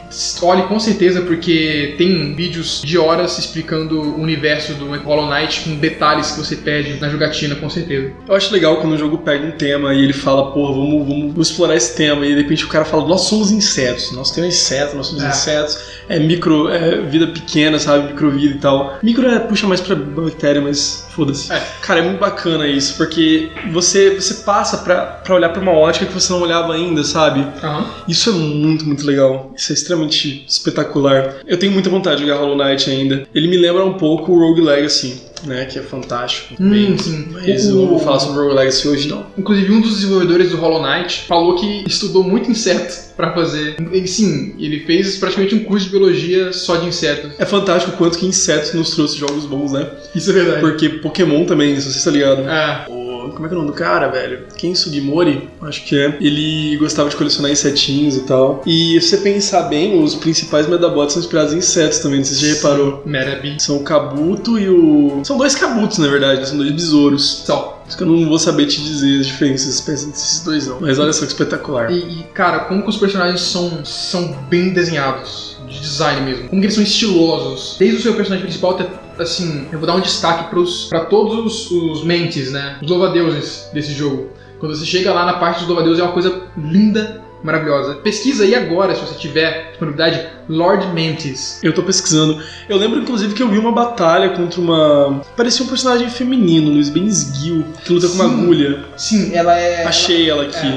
[0.43, 5.75] olhe com certeza porque tem vídeos de horas explicando o universo do Hollow Knight com
[5.75, 8.13] detalhes que você perde na jogatina, com certeza.
[8.29, 11.49] Eu acho legal quando o jogo pega um tema e ele fala, vamos, vamos, vamos
[11.49, 12.25] explorar esse tema.
[12.25, 15.27] E de repente o cara fala, nós somos insetos, nós temos insetos, nós somos É.
[15.27, 15.77] insetos.
[16.09, 18.11] É micro, é vida pequena, sabe?
[18.13, 18.97] Microvida e tal.
[19.01, 21.51] Micro é, puxa mais pra bactéria, mas foda-se.
[21.51, 21.61] É.
[21.81, 26.05] Cara, é muito bacana isso, porque você, você passa pra, pra olhar pra uma ótica
[26.05, 27.45] que você não olhava ainda, sabe?
[27.63, 27.85] Aham.
[28.07, 29.51] Isso é muito, muito legal.
[29.55, 31.35] Isso é extremamente espetacular.
[31.45, 33.27] Eu tenho muita vontade de jogar Hollow Knight ainda.
[33.33, 35.65] Ele me lembra um pouco o Rogue Legacy, né?
[35.65, 36.55] Que é fantástico.
[36.59, 37.27] Hum, Bem, sim.
[37.31, 39.25] Mas O- eu não vou falar sobre o Rogue Legacy hoje, não.
[39.37, 43.75] Inclusive, um dos desenvolvedores do Hollow Knight falou que estudou muito inseto pra fazer.
[43.91, 47.31] Ele, sim, ele fez praticamente um curso de biologia só de insetos.
[47.39, 49.87] É fantástico o quanto que insetos nos trouxe jogos bons, né?
[50.15, 50.61] Isso é verdade.
[50.61, 52.43] Porque Pokémon também, se você está ligado.
[52.47, 52.85] Ah,
[53.29, 54.45] Como é que é o nome do cara, velho?
[54.57, 56.17] Ken Sugimori, acho que é.
[56.19, 58.61] Ele gostava de colecionar insetinhos e tal.
[58.65, 62.35] E se você pensar bem, os principais Medabots são inspirados em insetos também, não sei
[62.35, 63.03] se você já reparou.
[63.05, 63.61] Merabi.
[63.61, 65.21] São o Kabuto e o.
[65.23, 66.45] São dois Kabutos, na verdade, né?
[66.45, 67.43] são dois besouros.
[67.45, 67.81] Só.
[67.87, 70.79] Isso que eu não vou saber te dizer as diferenças desses dois, não.
[70.79, 71.91] Mas olha só que espetacular.
[71.91, 76.47] E, e, cara, como que os personagens são, são bem desenhados, de design mesmo.
[76.47, 77.75] Como que eles são estilosos.
[77.77, 78.87] Desde o seu personagem principal até,
[79.21, 80.49] assim, eu vou dar um destaque
[80.89, 82.77] pra todos os, os mentes, né?
[82.81, 84.29] Os louva-deuses desse jogo.
[84.59, 87.95] Quando você chega lá na parte dos louva-deuses é uma coisa linda, maravilhosa.
[87.95, 91.59] Pesquisa aí agora, se você tiver disponibilidade, Lord Mantis.
[91.63, 92.41] Eu tô pesquisando.
[92.67, 95.21] Eu lembro, inclusive, que eu vi uma batalha contra uma.
[95.35, 98.41] Parecia um personagem feminino, Luiz, bem esguio, que luta com uma Sim.
[98.43, 98.79] agulha.
[98.97, 99.85] Sim, ela é...
[99.85, 100.67] Achei ela aqui.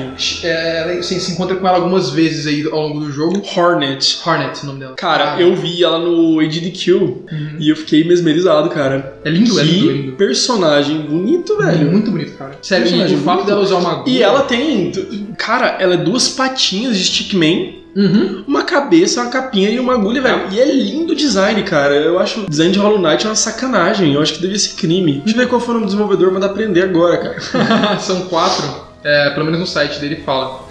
[0.42, 3.42] É, é, ela- você se encontra com ela algumas vezes aí ao longo do jogo.
[3.56, 4.18] Hornet.
[4.24, 4.94] Hornet, o nome dela.
[4.96, 7.24] Cara, Ah, eu vi ela no AGDQ uhum.
[7.58, 9.18] e eu fiquei mesmerizado, cara.
[9.24, 10.12] É lindo, é lindo, é Que lindo.
[10.16, 11.90] personagem bonito, velho.
[11.90, 12.58] Muito bonito, cara.
[12.62, 14.10] Sério, o fato dela usar uma agulha.
[14.12, 14.92] E ela tem.
[15.38, 18.44] Cara, ela é duas patinhas de Stickman, Uhum.
[18.46, 20.42] uma cabeça, uma capinha e uma agulha, velho.
[20.52, 21.94] E é lindo o design, cara.
[21.94, 24.12] Eu acho o design de Hollow Knight é uma sacanagem.
[24.14, 25.20] Eu acho que devia ser crime.
[25.24, 27.98] Deixa eu ver qual foi o nome do desenvolvedor, mandar aprender agora, cara.
[28.00, 28.64] São quatro,
[29.04, 30.64] é, pelo menos no site dele fala.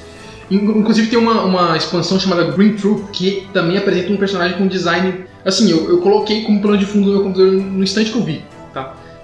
[0.52, 4.68] In- Inclusive tem uma, uma expansão chamada Green Troop, que também apresenta um personagem com
[4.68, 5.26] design.
[5.46, 8.24] Assim, eu, eu coloquei como plano de fundo no meu computador no instante que eu
[8.24, 8.42] vi?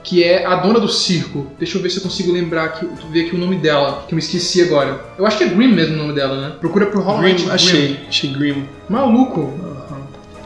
[0.04, 1.48] Que é a dona do circo.
[1.60, 4.16] Deixa eu ver se eu consigo lembrar aqui, ver aqui o nome dela, que eu
[4.16, 5.00] me esqueci agora.
[5.18, 6.54] Eu acho que é Grimm mesmo o nome dela, né?
[6.60, 8.00] Procura por Hollow Knight Grim, achei.
[8.08, 8.64] Achei Grim.
[8.90, 9.54] Maluco.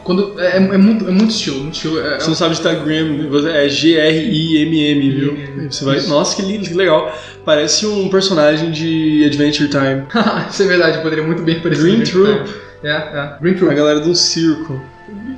[0.02, 1.98] Quando, é, é muito, é muito estilo, muito estilo.
[1.98, 5.70] É, Você não sabe digitar Grim, você- é G-R-I-M-M, viu?
[5.70, 5.96] Você vai.
[5.96, 6.08] Isso.
[6.10, 7.10] Nossa, que lindo, que legal.
[7.44, 10.02] Parece um personagem de Adventure Time.
[10.50, 11.82] Isso é verdade, poderia muito bem parecer.
[11.82, 12.50] Green um Troop.
[12.82, 13.36] É, é.
[13.40, 13.74] Green A Troop.
[13.74, 14.78] galera de um circo.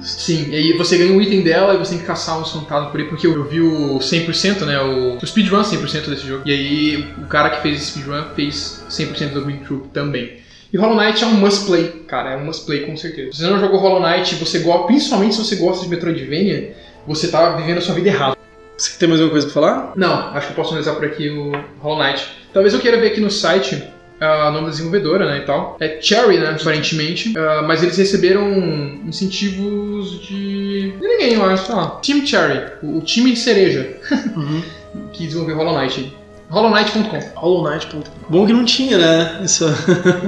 [0.01, 2.91] Sim, e aí você ganha um item dela e você tem que caçar uns fantasmas
[2.91, 6.43] por aí, porque eu vi o 100%, né, o, o speedrun 100% desse jogo.
[6.47, 10.39] E aí o cara que fez esse speedrun fez 100% do Green Troop também.
[10.73, 13.33] E Hollow Knight é um must play, cara, é um must play com certeza.
[13.33, 17.29] Se você não jogou Hollow Knight, você gosta, principalmente se você gosta de Metroidvania, você
[17.29, 18.37] tá vivendo a sua vida errada.
[18.77, 19.93] Você tem mais alguma coisa pra falar?
[19.97, 22.27] Não, acho que eu posso analisar por aqui o Hollow Knight.
[22.53, 23.83] Talvez eu queira ver aqui no site
[24.21, 25.77] o nome da desenvolvedora, né, e tal.
[25.81, 27.35] É Cherry, né, aparentemente.
[27.37, 28.49] Ah, mas eles receberam
[29.07, 30.93] incentivos de...
[30.93, 31.87] de ninguém, eu acho, sei lá.
[32.03, 33.97] Team Cherry, o, o time cereja,
[34.37, 34.63] Uhum.
[35.13, 36.13] que desenvolveu Hollow Knight.
[36.51, 37.19] HollowKnight.com.
[37.45, 38.03] HollowKnight.com.
[38.29, 39.41] Bom que não tinha, né?
[39.43, 39.67] Essa...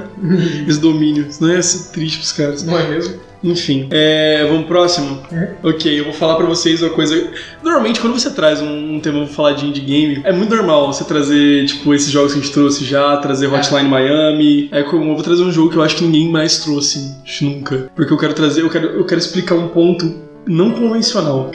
[0.67, 1.31] Esse domínio.
[1.31, 2.63] Senão ia ser triste pros caras.
[2.65, 3.21] Não é mesmo?
[3.43, 5.23] Enfim, é, vamos pro próximo?
[5.31, 5.71] Uhum.
[5.71, 7.31] Ok, eu vou falar pra vocês uma coisa.
[7.63, 10.93] Normalmente, quando você traz um, um tema, vou falar de indie game, é muito normal
[10.93, 14.69] você trazer, tipo, esses jogos que a gente trouxe já, trazer Hotline Miami.
[14.73, 17.91] É como eu vou trazer um jogo que eu acho que ninguém mais trouxe, nunca.
[17.95, 20.15] Porque eu quero trazer, eu quero, eu quero explicar um ponto
[20.47, 21.53] não convencional.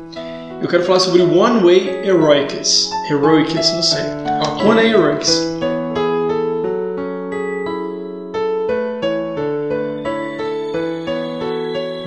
[0.62, 2.89] Eu quero falar sobre One Way Heroics.
[3.10, 4.04] Heroics, não sei.
[4.48, 4.65] Ok.
[4.65, 5.72] One Way Heroics.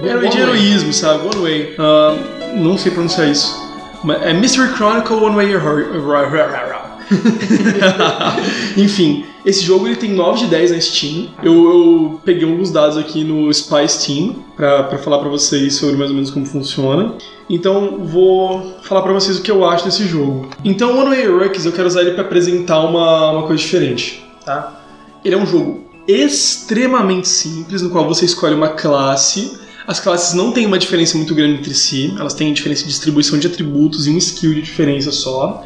[0.09, 0.61] Herói de One Way.
[0.61, 1.27] heroísmo, sabe?
[1.27, 1.75] One Way.
[1.79, 2.17] Ah,
[2.57, 3.67] não sei pronunciar isso.
[4.05, 6.87] Mas é Mystery Chronicle One Way Hero.
[8.77, 11.29] Enfim, esse jogo ele tem 9 de 10 na Steam.
[11.43, 15.97] Eu, eu peguei alguns dados aqui no Spy Steam pra, pra falar pra vocês sobre
[15.97, 17.15] mais ou menos como funciona.
[17.49, 20.49] Então vou falar pra vocês o que eu acho desse jogo.
[20.65, 24.81] Então One Way Heroics eu quero usar ele pra apresentar uma, uma coisa diferente, tá?
[25.25, 29.59] Ele é um jogo extremamente simples, no qual você escolhe uma classe.
[29.87, 33.39] As classes não têm uma diferença muito grande entre si, elas têm diferença de distribuição
[33.39, 35.65] de atributos e um skill de diferença só.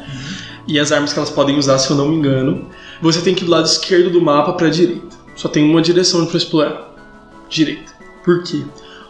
[0.66, 2.66] E as armas que elas podem usar, se eu não me engano.
[3.00, 5.16] Você tem que ir do lado esquerdo do mapa pra direita.
[5.34, 6.94] Só tem uma direção pra explorar.
[7.48, 7.92] Direita.
[8.22, 8.62] Por quê?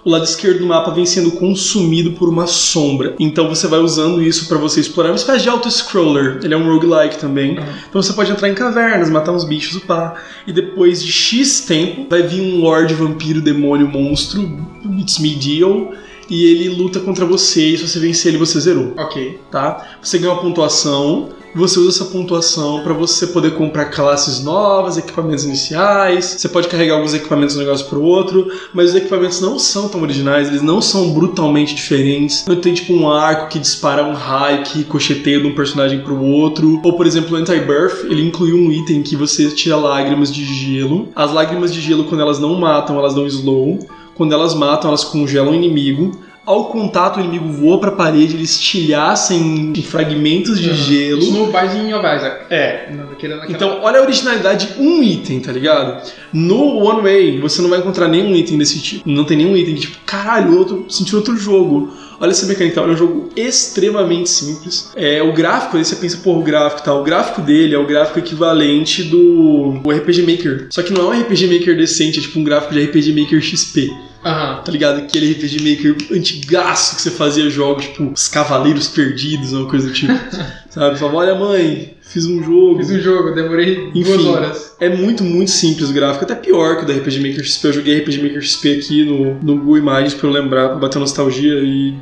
[0.04, 3.14] O lado esquerdo do mapa vem sendo consumido por uma sombra.
[3.18, 5.08] Então você vai usando isso para você explorar.
[5.08, 6.40] É uma espécie de auto-scroller.
[6.42, 7.58] Ele é um roguelike também.
[7.58, 7.64] Uhum.
[7.88, 10.22] Então você pode entrar em cavernas, matar uns bichos, upar.
[10.46, 14.58] E depois de X tempo, vai vir um lord, vampiro, demônio, monstro,
[14.98, 15.92] It's Me Deal.
[16.30, 19.38] E ele luta contra você, e se você vencer ele, você zerou Ok.
[19.50, 19.96] tá?
[20.00, 25.44] Você ganha uma pontuação, você usa essa pontuação para você poder comprar classes novas, equipamentos
[25.44, 26.36] iniciais.
[26.38, 29.88] Você pode carregar alguns equipamentos de um negócio pro outro, mas os equipamentos não são
[29.88, 32.44] tão originais, eles não são brutalmente diferentes.
[32.46, 36.22] Não tem tipo um arco que dispara um raio que ricocheteia de um personagem pro
[36.22, 36.80] outro.
[36.84, 41.08] Ou por exemplo, o Anti-Birth, ele incluiu um item que você tira lágrimas de gelo.
[41.16, 43.78] As lágrimas de gelo, quando elas não matam, elas dão slow.
[44.20, 46.12] Quando elas matam, elas congelam o inimigo.
[46.44, 51.20] Ao contato, o inimigo voa pra parede, ele estilhaça em fragmentos de gelo.
[51.20, 52.44] Isso no Binding of Isaac.
[52.50, 52.90] É.
[52.92, 53.46] Naquela...
[53.48, 56.06] Então, olha a originalidade de um item, tá ligado?
[56.34, 59.08] No One Way, você não vai encontrar nenhum item desse tipo.
[59.08, 61.90] Não tem nenhum item que, tipo, caralho, outro, sentiu outro jogo.
[62.20, 64.90] Olha essa mecânica, é um jogo extremamente simples.
[64.94, 67.00] É, o gráfico, aí você pensa, pô, o gráfico tal.
[67.00, 70.66] O gráfico dele é o gráfico equivalente do RPG Maker.
[70.68, 73.40] Só que não é um RPG Maker decente, é tipo um gráfico de RPG Maker
[73.40, 73.90] XP.
[74.22, 74.62] Aham.
[74.62, 74.98] Tá ligado?
[74.98, 79.92] Aquele RPG Maker antigaço que você fazia jogos, tipo, os Cavaleiros Perdidos, uma coisa do
[79.94, 80.12] tipo.
[80.68, 80.98] sabe?
[80.98, 82.78] Falava, olha mãe, fiz um jogo.
[82.78, 84.02] Fiz um jogo, demorei Enfim.
[84.02, 84.76] duas horas.
[84.80, 87.68] É muito, muito simples o gráfico, até pior que o da RPG Maker XP.
[87.68, 90.98] Eu joguei RPG Maker XP aqui no, no Google Imagens pra eu lembrar, pra bater
[90.98, 91.94] nostalgia e.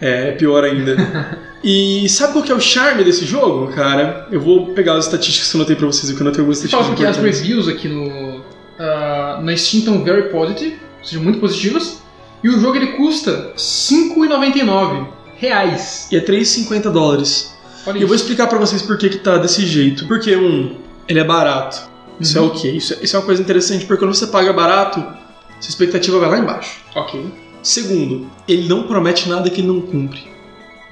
[0.00, 0.96] É, é pior ainda.
[1.62, 4.28] e sabe qual que é o charme desse jogo, cara?
[4.30, 6.82] Eu vou pegar as estatísticas que eu anotei pra vocês, porque eu anotei algumas Fala
[6.82, 7.40] estatísticas porque as importantes.
[7.40, 8.42] reviews aqui no,
[8.78, 12.00] ah, na Steam estão very positive, ou seja, muito positivas.
[12.42, 15.06] E o jogo ele custa 5,99
[15.36, 16.08] reais.
[16.10, 17.59] E é 3,50 dólares.
[17.86, 20.06] Olha E eu vou explicar pra vocês por que que tá desse jeito.
[20.06, 20.76] Porque, um,
[21.08, 21.88] ele é barato.
[22.20, 22.46] Isso Uhum.
[22.46, 22.76] é ok.
[22.76, 25.00] Isso é, isso é uma coisa interessante, porque quando você paga barato,
[25.60, 26.80] sua expectativa vai lá embaixo.
[26.94, 27.24] Ok,
[27.62, 30.30] Segundo, ele não promete nada que ele não cumpre.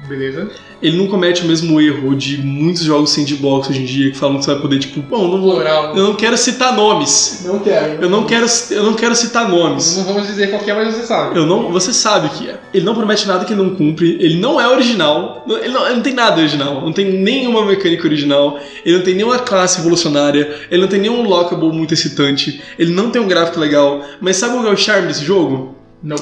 [0.06, 0.48] Beleza.
[0.80, 4.38] Ele não comete o mesmo erro de muitos jogos sandbox hoje em dia que falam
[4.38, 5.54] que você vai poder, tipo, bom, não vou.
[5.54, 5.96] Floral.
[5.96, 7.42] Eu não quero citar nomes.
[7.44, 8.02] Não quero.
[8.02, 9.96] Eu não quero, eu não quero citar nomes.
[9.96, 11.36] Não vamos dizer qual é, mas você sabe.
[11.36, 12.60] Eu não, você sabe que é.
[12.72, 14.16] Ele não promete nada que ele não cumpre.
[14.20, 15.44] Ele não é original.
[15.48, 16.80] Ele não, ele não tem nada original.
[16.80, 18.60] Não tem nenhuma mecânica original.
[18.84, 20.54] Ele não tem nenhuma classe revolucionária.
[20.70, 22.62] Ele não tem nenhum lockable muito excitante.
[22.78, 24.02] Ele não tem um gráfico legal.
[24.20, 25.74] Mas sabe qual é o charme desse jogo?
[26.02, 26.16] Não.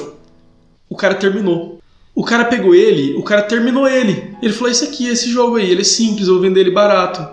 [0.89, 1.76] O cara terminou.
[2.17, 4.33] O cara pegou ele, o cara terminou ele.
[4.41, 7.23] Ele falou: Esse aqui, esse jogo aí, ele é simples, eu vou vender ele barato.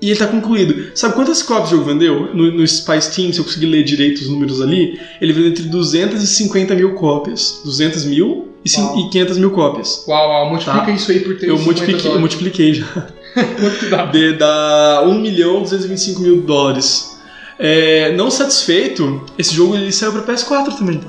[0.00, 0.92] E ele tá concluído.
[0.94, 2.32] Sabe quantas cópias o jogo vendeu?
[2.32, 5.64] No, no Spice Team, se eu conseguir ler direito os números ali, ele vendeu entre
[5.64, 7.60] 250 mil cópias.
[7.64, 8.98] 200 mil e, Uau.
[9.00, 10.04] e 500 mil cópias.
[10.06, 10.92] Uau, uau, multiplica Tá.
[10.92, 12.86] isso aí por 3 Eu multipliquei, eu multipliquei já.
[13.34, 14.04] Quanto que dá?
[14.06, 17.18] De, dá 1 milhão 225 mil dólares.
[17.58, 21.00] É, não satisfeito, esse jogo ele saiu pra PS4 também.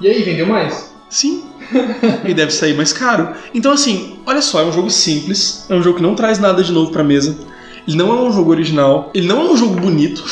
[0.00, 0.93] E aí, vendeu mais?
[1.08, 1.44] Sim.
[2.26, 3.34] e deve sair mais caro.
[3.54, 6.62] Então, assim, olha só, é um jogo simples, é um jogo que não traz nada
[6.62, 7.36] de novo pra mesa.
[7.86, 10.24] Ele não é um jogo original, ele não é um jogo bonito,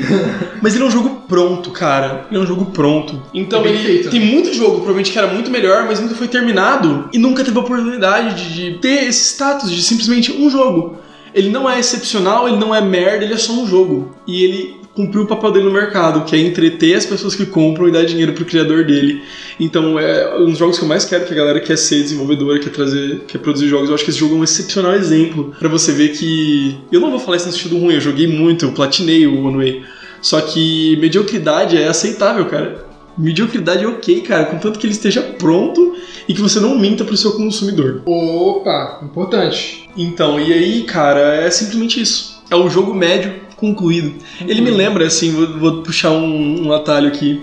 [0.62, 2.26] mas ele é um jogo pronto, cara.
[2.30, 3.20] Ele é um jogo pronto.
[3.34, 4.26] Então, É ele feito, tem né?
[4.26, 7.60] muito jogo, provavelmente que era muito melhor, mas nunca foi terminado e nunca teve a
[7.60, 10.96] oportunidade de, de ter esse status de simplesmente um jogo.
[11.34, 14.14] Ele não é excepcional, ele não é merda, ele é só um jogo.
[14.26, 17.88] E ele cumpriu o papel dele no mercado, que é entreter as pessoas que compram
[17.88, 19.22] e dar dinheiro pro criador dele.
[19.58, 22.58] Então, é um dos jogos que eu mais quero que a galera quer ser desenvolvedora,
[22.58, 23.88] quer trazer, quer produzir jogos.
[23.88, 27.10] Eu acho que esse jogo é um excepcional exemplo pra você ver que eu não
[27.10, 29.82] vou falar isso no sentido ruim, eu joguei muito, eu platinei o One Way.
[30.20, 32.86] Só que mediocridade é aceitável, cara.
[33.16, 35.96] Mediocridade é ok, cara, contanto que ele esteja pronto
[36.28, 38.02] e que você não minta pro seu consumidor.
[38.06, 39.88] Opa, importante.
[39.96, 42.42] Então, e aí, cara, é simplesmente isso.
[42.50, 44.12] É o jogo médio concluído.
[44.40, 47.40] Ele me lembra, assim, vou, vou puxar um, um atalho aqui.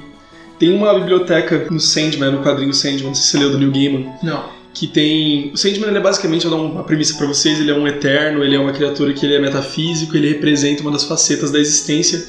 [0.60, 3.72] Tem uma biblioteca no Sandman, no quadrinho Sandman, não sei se você leu do Neil
[3.72, 4.44] Gaiman, Não.
[4.74, 5.52] que tem...
[5.54, 8.44] O Sandman, é basicamente, eu vou dar uma premissa pra vocês, ele é um eterno,
[8.44, 12.28] ele é uma criatura que ele é metafísico, ele representa uma das facetas da existência,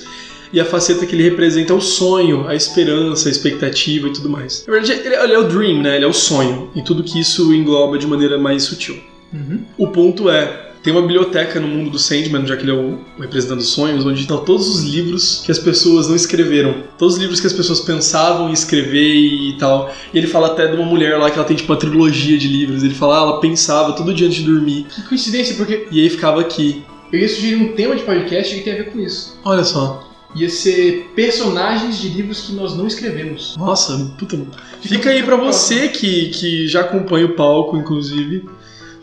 [0.53, 4.29] e a faceta que ele representa é o sonho, a esperança, a expectativa e tudo
[4.31, 4.65] mais.
[4.65, 5.97] Na verdade, ele é, ele é o dream, né?
[5.97, 8.97] Ele é o sonho, e tudo que isso engloba de maneira mais sutil.
[9.33, 9.65] Uhum.
[9.77, 12.99] O ponto é, tem uma biblioteca no mundo do Sandman, já que ele é o
[13.19, 16.75] representante dos sonhos, onde estão todos os livros que as pessoas não escreveram.
[16.99, 19.93] Todos os livros que as pessoas pensavam em escrever e tal.
[20.13, 22.49] E ele fala até de uma mulher lá que ela tem tipo uma trilogia de
[22.49, 22.83] livros.
[22.83, 24.87] Ele fala, ah, ela pensava todo dia antes de dormir.
[24.95, 26.83] Que coincidência, porque E aí ficava aqui.
[27.13, 29.39] eu ia sugerir um tema de podcast que tem a ver com isso.
[29.45, 30.09] Olha só.
[30.35, 33.57] Ia ser personagens de livros que nós não escrevemos.
[33.57, 34.39] Nossa, puta.
[34.81, 38.45] Fica aí pra você que, que já acompanha o palco, inclusive.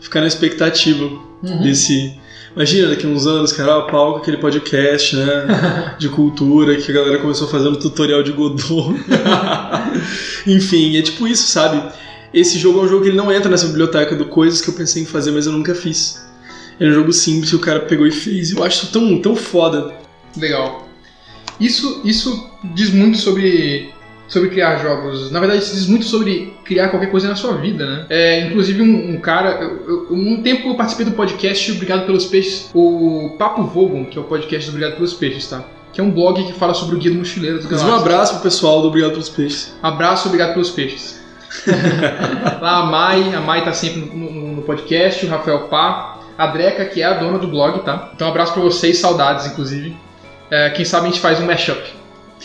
[0.00, 1.04] Ficar na expectativa
[1.42, 1.62] Uhum.
[1.62, 2.18] desse.
[2.56, 5.94] Imagina daqui uns anos, cara, o pau com aquele podcast, né?
[6.00, 8.94] De cultura que a galera começou fazendo tutorial de Godot.
[10.46, 11.80] Enfim, é tipo isso, sabe?
[12.32, 14.74] Esse jogo é um jogo que ele não entra nessa biblioteca do coisas que eu
[14.74, 16.26] pensei em fazer, mas eu nunca fiz.
[16.80, 18.50] É um jogo simples que o cara pegou e fez.
[18.52, 19.94] Eu acho tão, tão foda.
[20.36, 20.88] Legal.
[21.60, 23.90] Isso, isso diz muito sobre,
[24.28, 25.30] sobre criar jogos.
[25.32, 28.06] Na verdade, isso diz muito sobre criar qualquer coisa na sua vida, né?
[28.10, 29.52] É, inclusive, um, um cara.
[29.62, 34.18] Eu, eu, um tempo eu participei do podcast Obrigado pelos Peixes, o Papo Vogon, que
[34.18, 35.64] é o podcast do Obrigado pelos Peixes, tá?
[35.92, 38.42] Que é um blog que fala sobre o Guia do Mochileiro Inclusive, um abraço pro
[38.42, 39.74] pessoal do Obrigado pelos Peixes.
[39.82, 41.18] Abraço, obrigado pelos peixes.
[42.60, 46.46] Lá a Mai, a Mai tá sempre no, no- no podcast, o Rafael Pá, a
[46.48, 48.10] Dreca, que é a dona do blog, tá?
[48.14, 49.96] Então um abraço pra vocês, saudades, inclusive.
[50.50, 51.80] É, quem sabe a gente faz um mashup.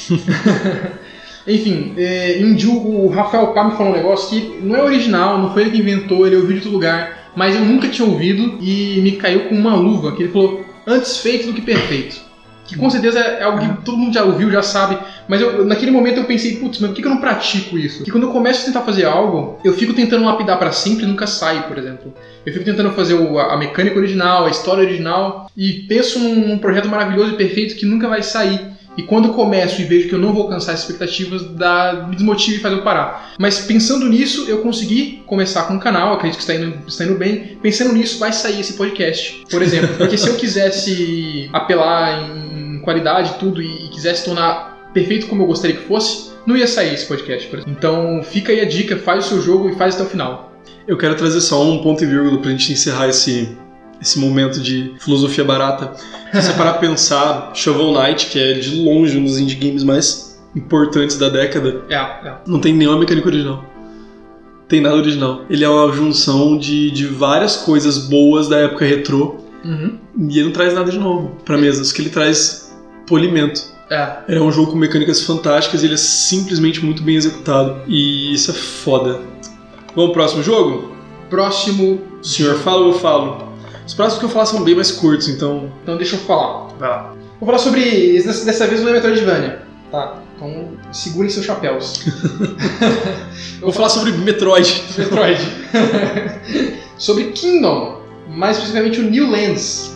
[1.47, 5.51] Enfim, é, um dia o Rafael me falou um negócio que não é original, não
[5.53, 8.99] foi ele que inventou, ele ouviu de outro lugar, mas eu nunca tinha ouvido e
[9.01, 12.21] me caiu com uma luva, que ele falou, antes feito do que perfeito.
[12.65, 15.91] Que com certeza é algo que todo mundo já ouviu, já sabe, mas eu, naquele
[15.91, 17.97] momento eu pensei, putz, mas por que que eu não pratico isso?
[17.97, 21.07] Porque quando eu começo a tentar fazer algo, eu fico tentando lapidar pra sempre e
[21.07, 22.13] nunca sai, por exemplo.
[22.45, 26.57] Eu fico tentando fazer o- a mecânica original, a história original, e penso num, num
[26.57, 28.61] projeto maravilhoso e perfeito que nunca vai sair.
[28.97, 32.15] E quando eu começo e vejo que eu não vou alcançar as expectativas, dá, me
[32.15, 33.33] desmotiva e faz eu parar.
[33.39, 37.15] Mas pensando nisso, eu consegui começar com um canal, acredito que está indo, está indo
[37.15, 37.57] bem.
[37.61, 39.95] Pensando nisso, vai sair esse podcast, por exemplo.
[39.97, 45.43] Porque se eu quisesse apelar em qualidade e tudo e, e quisesse tornar perfeito como
[45.43, 47.75] eu gostaria que fosse, não ia sair esse podcast, por exemplo.
[47.75, 50.53] Então fica aí a dica, faz o seu jogo e faz até o final.
[50.87, 53.57] Eu quero trazer só um ponto e vírgula pra gente encerrar esse,
[54.03, 55.93] esse momento de filosofia barata.
[56.31, 59.83] Se você parar pra pensar, Shovel Knight, que é de longe um dos indie games
[59.83, 62.33] mais importantes da década, É, é.
[62.45, 63.65] não tem nenhuma mecânica original.
[64.67, 65.41] Tem nada original.
[65.49, 69.97] Ele é uma junção de, de várias coisas boas da época retrô Uhum.
[70.29, 72.75] e ele não traz nada de novo pra mesas, que ele traz
[73.07, 73.61] polimento.
[73.89, 74.35] É.
[74.35, 77.77] É um jogo com mecânicas fantásticas e ele é simplesmente muito bem executado.
[77.87, 79.21] E isso é foda.
[79.95, 80.91] Vamos pro próximo jogo?
[81.29, 82.01] Próximo.
[82.21, 83.52] O senhor fala ou eu falo?
[83.85, 85.71] Os próximos que eu falar são bem mais curtos, então.
[85.81, 86.67] Então deixa eu falar.
[86.79, 87.15] Vai lá.
[87.39, 88.21] Vou falar sobre.
[88.21, 89.61] Dessa, vez não é Metroidvania.
[89.91, 90.21] Tá.
[90.35, 92.05] Então segurem seus chapéus.
[93.61, 94.83] Eu vou falar sobre Metroid.
[94.97, 95.41] Metroid.
[96.97, 98.01] sobre Kingdom.
[98.29, 99.92] Mais especificamente o New Lands.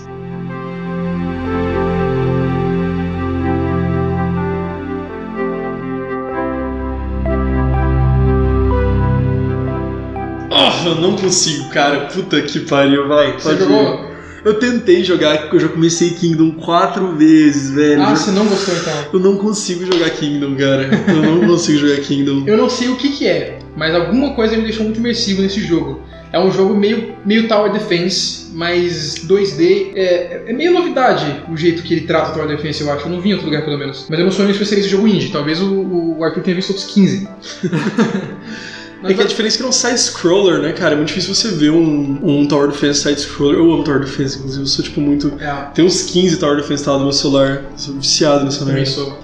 [10.87, 12.07] Eu não consigo, cara.
[12.07, 13.33] Puta que pariu, vai.
[13.33, 13.65] Você pode ir.
[13.65, 14.07] jogou?
[14.45, 18.01] Eu tentei jogar, eu já comecei Kingdom quatro vezes, velho.
[18.01, 18.93] Ah, você não gostou então.
[19.11, 20.89] Eu não consigo jogar Kingdom, cara.
[21.07, 22.43] Eu não consigo jogar Kingdom.
[22.47, 25.59] Eu não sei o que que é, mas alguma coisa me deixou muito imersivo nesse
[25.61, 26.01] jogo.
[26.31, 29.91] É um jogo meio, meio Tower Defense, mas 2D.
[29.95, 33.05] É, é meio novidade o jeito que ele trata o Tower Defense, eu acho.
[33.05, 34.05] Eu não vi em outro lugar, pelo menos.
[34.09, 35.29] Mas eu não sou nenhum especialista em jogo indie.
[35.29, 37.27] Talvez o, o Arthur tenha visto outros 15.
[39.03, 40.93] É que a diferença é que é um side-scroller, né, cara?
[40.93, 43.59] É muito difícil você ver um, um Tower Defense side-scroller.
[43.59, 44.63] Eu amo Tower Defense, inclusive.
[44.63, 45.33] Eu sou, tipo, muito...
[45.39, 47.63] É, Tem uns 15 Tower Defense instalados no meu celular.
[47.71, 48.79] Eu sou viciado nessa merda.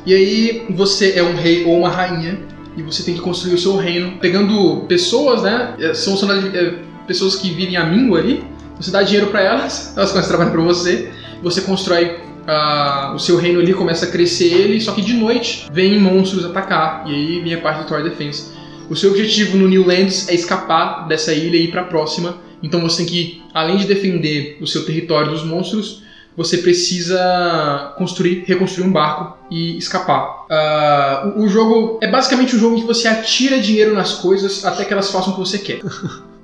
[0.06, 2.40] E aí, você é um rei ou uma rainha,
[2.76, 5.76] e você tem que construir o seu reino, pegando pessoas, né?
[5.80, 6.74] é, São, são é,
[7.08, 8.44] pessoas que vivem a míngua ali.
[8.80, 11.12] Você dá dinheiro pra elas, elas começam a trabalhar pra você.
[11.42, 15.68] Você constrói ah, o seu reino ali, começa a crescer ele, só que de noite
[15.72, 17.04] vem monstros atacar.
[17.08, 18.53] E aí vem a parte do Tower Defense.
[18.90, 22.38] O seu objetivo no New Lands é escapar dessa ilha e ir pra próxima.
[22.62, 26.04] Então você tem que, além de defender o seu território dos monstros,
[26.36, 30.46] você precisa construir, reconstruir um barco e escapar.
[30.50, 34.66] Ah, o, o jogo é basicamente um jogo em que você atira dinheiro nas coisas
[34.66, 35.80] até que elas façam o que você quer.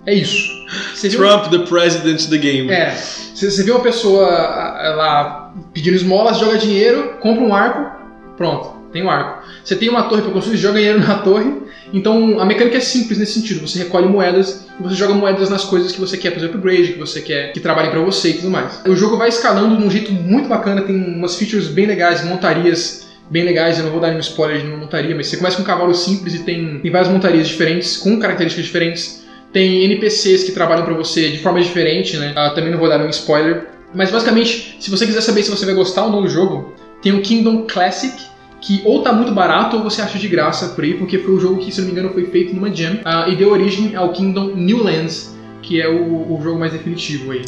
[0.06, 0.49] É isso.
[0.95, 2.71] Você Trump, the president of the game.
[2.71, 8.36] é, você, você vê uma pessoa ah, lá pedindo esmolas, joga dinheiro, compra um arco,
[8.38, 9.43] pronto, tem um arco.
[9.63, 11.54] Você tem uma torre para construir, joga dinheiro na torre.
[11.93, 13.67] Então a mecânica é simples nesse sentido.
[13.67, 16.99] Você recolhe moedas e você joga moedas nas coisas que você quer fazer upgrade, que
[16.99, 18.82] você quer que trabalhem para você e tudo mais.
[18.88, 23.08] O jogo vai escalando de um jeito muito bacana, tem umas features bem legais, montarias
[23.30, 23.78] bem legais.
[23.78, 25.93] Eu não vou dar nenhum spoiler de uma montaria, mas você começa com um cavalo
[25.93, 29.23] simples e tem, tem várias montarias diferentes, com características diferentes.
[29.52, 32.34] Tem NPCs que trabalham pra você de forma diferente, né?
[32.36, 33.67] Ah, também não vou dar nenhum spoiler.
[33.93, 37.12] Mas basicamente, se você quiser saber se você vai gostar ou não do jogo, tem
[37.13, 38.13] o Kingdom Classic,
[38.61, 41.39] que ou tá muito barato ou você acha de graça por aí, porque foi um
[41.39, 44.11] jogo que, se não me engano, foi feito numa jam ah, e deu origem ao
[44.11, 47.43] Kingdom New Lands, que é o, o jogo mais definitivo aí.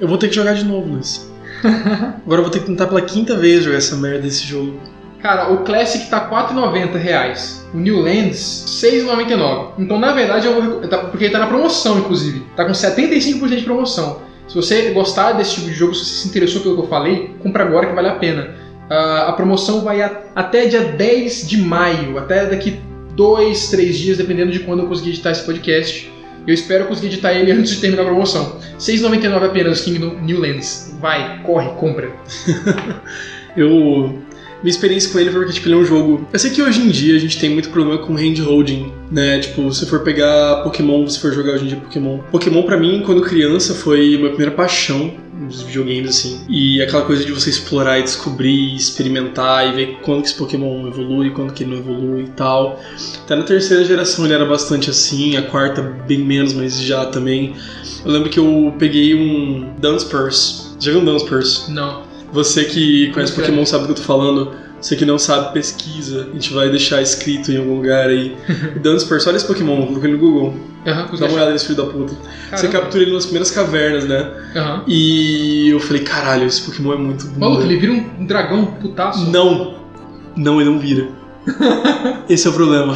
[0.00, 1.30] Eu vou ter que jogar de novo, Luiz.
[1.62, 4.74] Agora eu vou ter que tentar pela quinta vez jogar essa merda desse jogo.
[5.20, 7.64] Cara, o Classic tá 4,90 reais.
[7.72, 9.74] O New Lands, R$ 6,99.
[9.78, 12.42] Então, na verdade, eu vou, tá- porque ele tá na promoção, inclusive.
[12.56, 14.20] Tá com 75% de promoção.
[14.48, 17.30] Se você gostar desse tipo de jogo, se você se interessou pelo que eu falei,
[17.40, 18.56] compra agora que vale a pena.
[18.92, 20.02] Uh, a promoção vai
[20.34, 22.78] até dia 10 de maio, até daqui
[23.16, 26.12] dois, três dias, dependendo de quando eu conseguir editar esse podcast.
[26.46, 28.58] Eu espero conseguir editar ele antes de terminar a promoção.
[28.58, 30.94] R$ 6,99 apenas Kingdom Newlands.
[31.00, 32.12] Vai, corre, compra.
[33.56, 34.22] eu
[34.62, 36.26] minha experiência com ele foi porque, tipo, ele é um jogo.
[36.32, 39.40] Eu sei que hoje em dia a gente tem muito problema com handholding, né?
[39.40, 42.18] Tipo, se for pegar Pokémon, se for jogar hoje em dia Pokémon.
[42.30, 45.12] Pokémon, para mim, quando criança, foi minha primeira paixão
[45.48, 46.40] dos videogames, assim.
[46.48, 50.86] E aquela coisa de você explorar e descobrir, experimentar e ver quando que esse Pokémon
[50.86, 52.80] evolui, quando que ele não evolui e tal.
[53.24, 57.54] Até na terceira geração ele era bastante assim, a quarta bem menos, mas já também.
[58.04, 60.72] Eu lembro que eu peguei um Dunsparce.
[60.78, 61.70] Já viu um Dunsparce?
[61.70, 62.11] Não.
[62.32, 64.52] Você que conhece Pokémon sabe do que eu tô falando.
[64.80, 66.28] Você que não sabe, pesquisa.
[66.30, 68.36] A gente vai deixar escrito em algum lugar aí.
[68.82, 70.54] Dunsparce, olha esse Pokémon, coloquei no Google.
[70.84, 72.14] Uhum, Dá uma olhada nesse filho da puta.
[72.14, 72.56] Caramba.
[72.56, 74.28] Você captura ele nas primeiras cavernas, né?
[74.56, 74.82] Uhum.
[74.88, 77.38] E eu falei, caralho, esse Pokémon é muito bom.
[77.38, 79.30] Maluco, ele vira um dragão putaço.
[79.30, 79.76] Não!
[80.34, 81.08] Não, ele não vira.
[82.28, 82.94] Esse é o problema.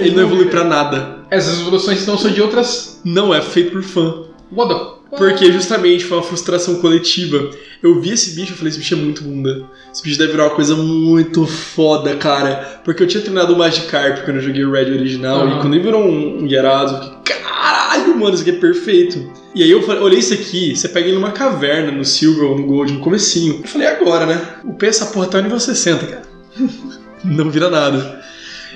[0.00, 1.18] Ele não evolui pra nada.
[1.30, 3.00] Essas evoluções não são de outras.
[3.04, 4.22] Não, é feito por fã.
[4.50, 7.50] What the Porque justamente foi uma frustração coletiva.
[7.82, 9.64] Eu vi esse bicho e falei, esse bicho é muito bunda.
[9.92, 12.80] Esse bicho deve virar uma coisa muito foda, cara.
[12.84, 15.46] Porque eu tinha treinado o Magikarp quando eu joguei o Red original.
[15.46, 15.56] Uhum.
[15.56, 19.32] E quando ele virou um, um Gyarados, eu fiquei, caralho, mano, isso aqui é perfeito.
[19.54, 22.58] E aí eu falei, olhei isso aqui, você pega ele numa caverna, no Silver ou
[22.58, 23.60] no Gold, no comecinho.
[23.62, 24.56] Eu falei, agora, né?
[24.64, 26.22] O P essa porra tá no nível 60, cara.
[27.24, 28.17] Não vira nada.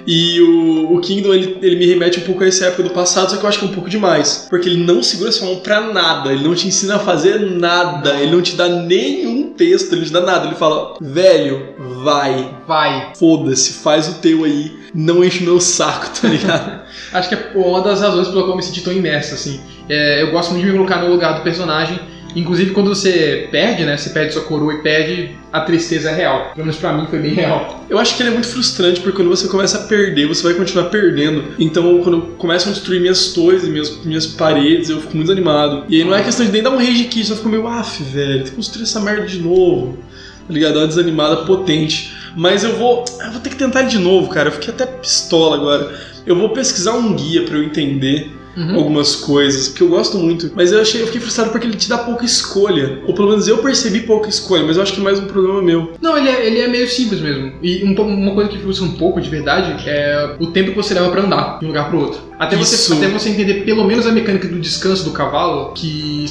[0.06, 3.30] E o, o Kingdom, ele, ele me remete um pouco a essa época do passado,
[3.30, 4.46] só que eu acho que é um pouco demais.
[4.50, 8.14] Porque ele não segura sua mão pra nada, ele não te ensina a fazer nada,
[8.20, 10.46] ele não te dá nenhum texto, ele não te dá nada.
[10.46, 13.12] Ele fala, velho, vai, Vai.
[13.16, 16.82] foda-se, faz o teu aí, não enche o meu saco, tá ligado?
[17.12, 19.60] Acho que é uma das razões pela qual eu me senti tão imerso, assim.
[19.88, 21.98] É, eu gosto muito de me colocar no lugar do personagem.
[22.34, 23.96] Inclusive, quando você perde, né?
[23.96, 26.52] Você perde sua coroa e perde, a tristeza é real.
[26.54, 27.84] Pelo menos pra mim foi bem real.
[27.88, 30.54] Eu acho que ele é muito frustrante porque quando você começa a perder, você vai
[30.54, 31.44] continuar perdendo.
[31.58, 35.84] Então, quando começam a destruir minhas torres e minhas, minhas paredes, eu fico muito animado.
[35.88, 38.02] E aí não é questão de nem dar um rage kit, só fico meio, af,
[38.02, 39.98] velho, tem que construir essa merda de novo.
[40.46, 40.78] Tá ligado?
[40.78, 42.14] É uma desanimada potente.
[42.36, 43.04] Mas eu vou.
[43.20, 44.48] Eu vou ter que tentar de novo, cara.
[44.48, 45.94] Eu fiquei até pistola agora.
[46.26, 48.76] Eu vou pesquisar um guia pra eu entender Uhum.
[48.76, 50.50] algumas coisas, porque eu gosto muito.
[50.54, 53.00] Mas eu achei, eu fiquei frustrado porque ele te dá pouca escolha.
[53.06, 55.62] Ou pelo menos eu percebi pouca escolha, mas eu acho que é mais um problema
[55.62, 55.92] meu.
[56.00, 57.52] Não, ele é, ele é meio simples mesmo.
[57.62, 60.94] E um uma coisa que frustra um pouco, de verdade, é o tempo que você
[60.94, 62.20] leva pra andar de um lugar pro outro.
[62.38, 66.26] Até você, até você entender pelo menos a mecânica do descanso do cavalo, que.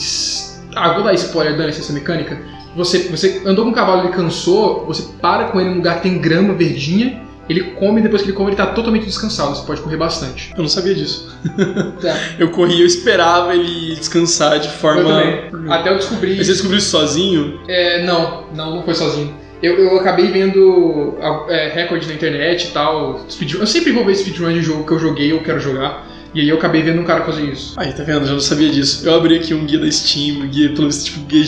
[0.76, 2.40] Ah, vou dar spoiler, dane essa mecânica.
[2.76, 6.04] Você, você andou com o cavalo, ele cansou, você para com ele num lugar que
[6.04, 7.22] tem grama verdinha,
[7.52, 10.52] ele come e depois que ele come ele tá totalmente descansado, você pode correr bastante.
[10.56, 11.30] Eu não sabia disso.
[12.02, 12.18] Tá.
[12.40, 15.04] Eu corria, eu esperava ele descansar de Eu forma.
[15.04, 15.72] também.
[15.72, 16.36] Até eu descobri.
[16.38, 17.60] Mas você descobriu isso sozinho?
[17.68, 19.36] É, não, não, não foi sozinho.
[19.62, 21.16] Eu, eu acabei vendo
[21.50, 23.24] é, recorde na internet e tal.
[23.30, 23.60] Speedrun.
[23.60, 26.08] Eu sempre vou ver speedrun de jogo que eu joguei ou quero jogar.
[26.34, 27.74] E aí eu acabei vendo um cara fazer isso.
[27.78, 28.22] Aí, tá vendo?
[28.22, 29.06] Eu já não sabia disso.
[29.08, 31.44] Eu abri aqui um guia da Steam, um guia, pelo visto, tipo, um guia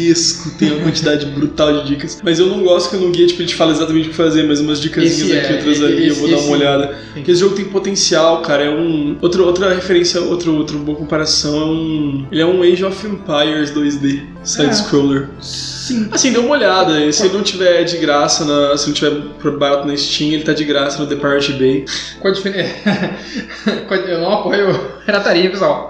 [0.00, 2.20] gigantesco, tem uma quantidade brutal de dicas.
[2.22, 4.44] Mas eu não gosto que no guia, tipo, ele te fala exatamente o que fazer,
[4.44, 6.86] mas umas Esse aqui, é, outras ali, eu esse- vou dar uma olhada.
[6.88, 7.00] Sim.
[7.14, 8.64] Porque esse jogo tem potencial, cara.
[8.64, 9.16] É um.
[9.20, 12.26] Outra, outra referência, outra, outra boa comparação é um.
[12.30, 15.28] Ele é um Age of Empires 2D, side-scroller.
[15.40, 16.08] Sim.
[16.10, 17.00] Assim, dê uma olhada.
[17.04, 20.32] e Se ele não tiver de graça, na, se não tiver por barato na Steam,
[20.32, 21.84] ele tá de graça no The Pirate Bay.
[22.20, 22.74] Qual a diferença?
[24.08, 25.88] eu não apoio pirataria, pessoal.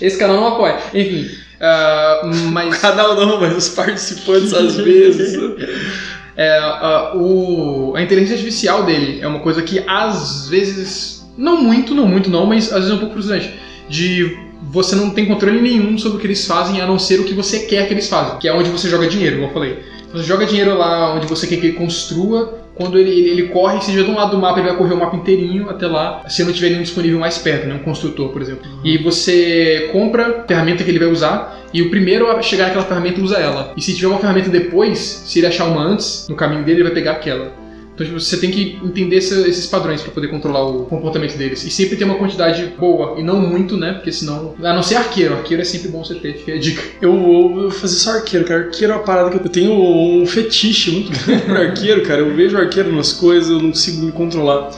[0.00, 0.78] Esse canal não apoia.
[0.94, 1.28] Enfim.
[1.62, 2.76] Ah, mas.
[2.82, 5.38] Canal não, mas os participantes às vezes.
[6.36, 11.94] É, ah, o, a inteligência artificial dele é uma coisa que às vezes, não muito,
[11.94, 13.54] não muito não, mas às vezes é um pouco frustrante.
[13.88, 17.24] De você não tem controle nenhum sobre o que eles fazem, a não ser o
[17.24, 19.78] que você quer que eles façam, que é onde você joga dinheiro, como eu falei.
[20.12, 23.80] Você joga dinheiro lá onde você quer que ele construa, quando ele, ele, ele corre,
[23.80, 26.22] se estiver de um lado do mapa, ele vai correr o mapa inteirinho até lá,
[26.28, 28.62] se não tiver nenhum disponível mais perto, né, um construtor, por exemplo.
[28.84, 32.84] E você compra a ferramenta que ele vai usar, e o primeiro a chegar naquela
[32.84, 33.72] ferramenta usa ela.
[33.76, 36.84] E se tiver uma ferramenta depois, se ele achar uma antes, no caminho dele, ele
[36.84, 37.61] vai pegar aquela.
[37.94, 41.62] Então tipo, você tem que entender esses padrões para poder controlar o comportamento deles.
[41.64, 43.92] E sempre ter uma quantidade boa, e não muito, né?
[43.92, 44.54] Porque senão.
[44.62, 45.34] A não ser arqueiro.
[45.34, 46.82] Arqueiro é sempre bom você ter, fica a dica.
[47.02, 48.64] Eu vou fazer só arqueiro, cara.
[48.64, 52.20] Arqueiro é uma parada que eu tenho um fetiche muito grande por arqueiro, cara.
[52.22, 54.70] Eu vejo arqueiro nas coisas, eu não consigo me controlar.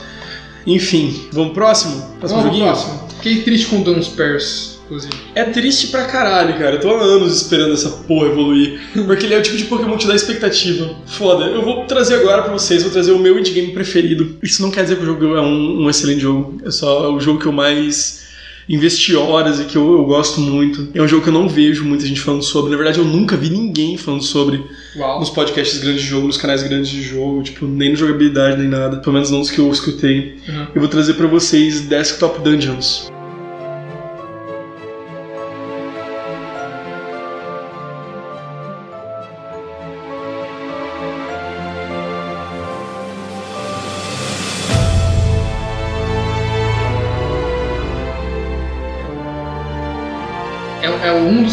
[0.67, 2.01] Enfim, vamos pro próximo?
[2.19, 2.65] Próximo Vamos pro joguinho?
[2.65, 3.07] próximo.
[3.21, 5.13] Fiquei triste com Dun Spurs, inclusive.
[5.33, 6.75] É triste pra caralho, cara.
[6.75, 8.79] Eu tô há anos esperando essa porra evoluir.
[9.05, 10.95] Porque ele é o tipo de Pokémon que te dá expectativa.
[11.05, 11.45] Foda.
[11.45, 14.37] Eu vou trazer agora pra vocês, vou trazer o meu indie game preferido.
[14.41, 16.61] Isso não quer dizer que o jogo é um, um excelente jogo.
[16.65, 18.25] É só o jogo que eu mais
[18.67, 20.89] investi horas e que eu, eu gosto muito.
[20.93, 22.71] É um jogo que eu não vejo muita gente falando sobre.
[22.71, 24.63] Na verdade, eu nunca vi ninguém falando sobre
[24.95, 25.19] Uau.
[25.19, 28.67] nos podcasts grandes de jogo, nos canais grandes de jogo, tipo, nem no jogabilidade, nem
[28.67, 28.97] nada.
[28.97, 30.37] Pelo menos não os que eu escutei.
[30.47, 30.67] Uhum.
[30.75, 33.14] Eu vou trazer pra vocês Desktop Dungeons.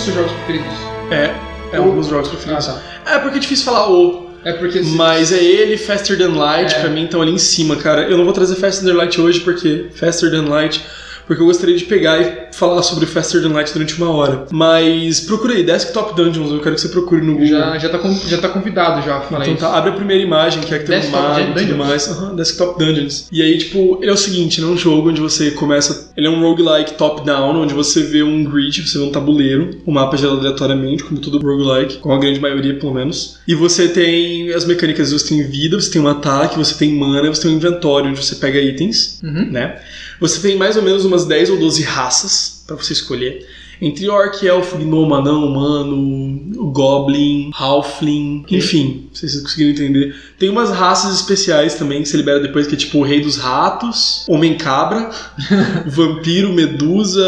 [0.03, 0.72] Seus jogos preferidos.
[1.11, 1.34] É,
[1.76, 2.66] é um dos jogos preferidos.
[2.66, 2.82] tá.
[3.07, 4.80] É porque é difícil falar o, É porque.
[4.80, 6.80] mas é ele, Faster Than Light, É.
[6.80, 8.03] pra mim estão ali em cima, cara.
[8.03, 10.84] Eu não vou trazer Faster Than Light hoje porque Faster Than Light,
[11.26, 14.46] porque eu gostaria de pegar e falar sobre Faster Than Light durante uma hora.
[14.50, 17.48] Mas procura aí, Desktop Dungeons, eu quero que você procure no Google.
[17.48, 20.78] Já, já, tá, já tá convidado já, Então tá, abre a primeira imagem, que é
[20.78, 22.09] que tem um Desktop mago e tudo mais.
[22.09, 23.28] Aham, Desktop Dungeons.
[23.32, 26.12] E aí, tipo, ele é o seguinte, ele é um jogo onde você começa...
[26.16, 29.90] Ele é um roguelike top-down, onde você vê um grid, você vê um tabuleiro, o
[29.92, 33.38] mapa gerado aleatoriamente, como todo roguelike, com a grande maioria, pelo menos.
[33.48, 37.28] E você tem as mecânicas, você tem vida, você tem um ataque, você tem mana,
[37.28, 39.48] você tem um inventório, onde você pega itens, Uhum.
[39.50, 39.76] né?
[40.20, 43.47] Você tem mais ou menos umas 10 ou 12 raças pra você escolher.
[43.80, 50.14] Entre orc, elfo, gnome, anão, humano, goblin, halfling, enfim, se vocês conseguirem entender.
[50.38, 53.36] Tem umas raças especiais também que você libera depois, que é tipo o rei dos
[53.36, 55.11] ratos, homem-cabra,
[55.86, 57.26] vampiro, medusa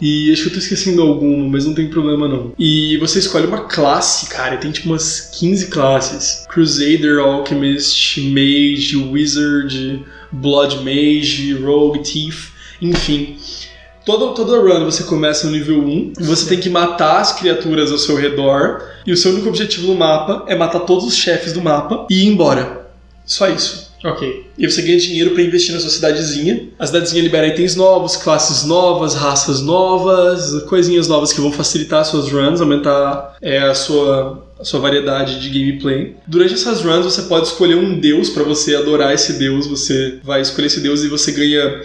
[0.00, 2.54] e acho que eu tô esquecendo alguma, mas não tem problema não.
[2.58, 6.46] E você escolhe uma classe, cara, e tem tipo umas 15 classes.
[6.48, 13.36] Crusader, Alchemist, Mage, Wizard, Blood Mage, Rogue, Thief, enfim.
[14.04, 17.98] Toda, toda run você começa no nível 1, você tem que matar as criaturas ao
[17.98, 21.62] seu redor, e o seu único objetivo no mapa é matar todos os chefes do
[21.62, 22.86] mapa e ir embora.
[23.24, 23.94] Só isso.
[24.04, 24.50] Ok.
[24.58, 26.68] E você ganha dinheiro pra investir na sua cidadezinha.
[26.78, 32.08] A cidadezinha libera itens novos, classes novas, raças novas, coisinhas novas que vão facilitar as
[32.08, 36.14] suas runs, aumentar é, a, sua, a sua variedade de gameplay.
[36.26, 39.66] Durante essas runs você pode escolher um deus pra você adorar esse deus.
[39.66, 41.80] Você vai escolher esse deus e você ganha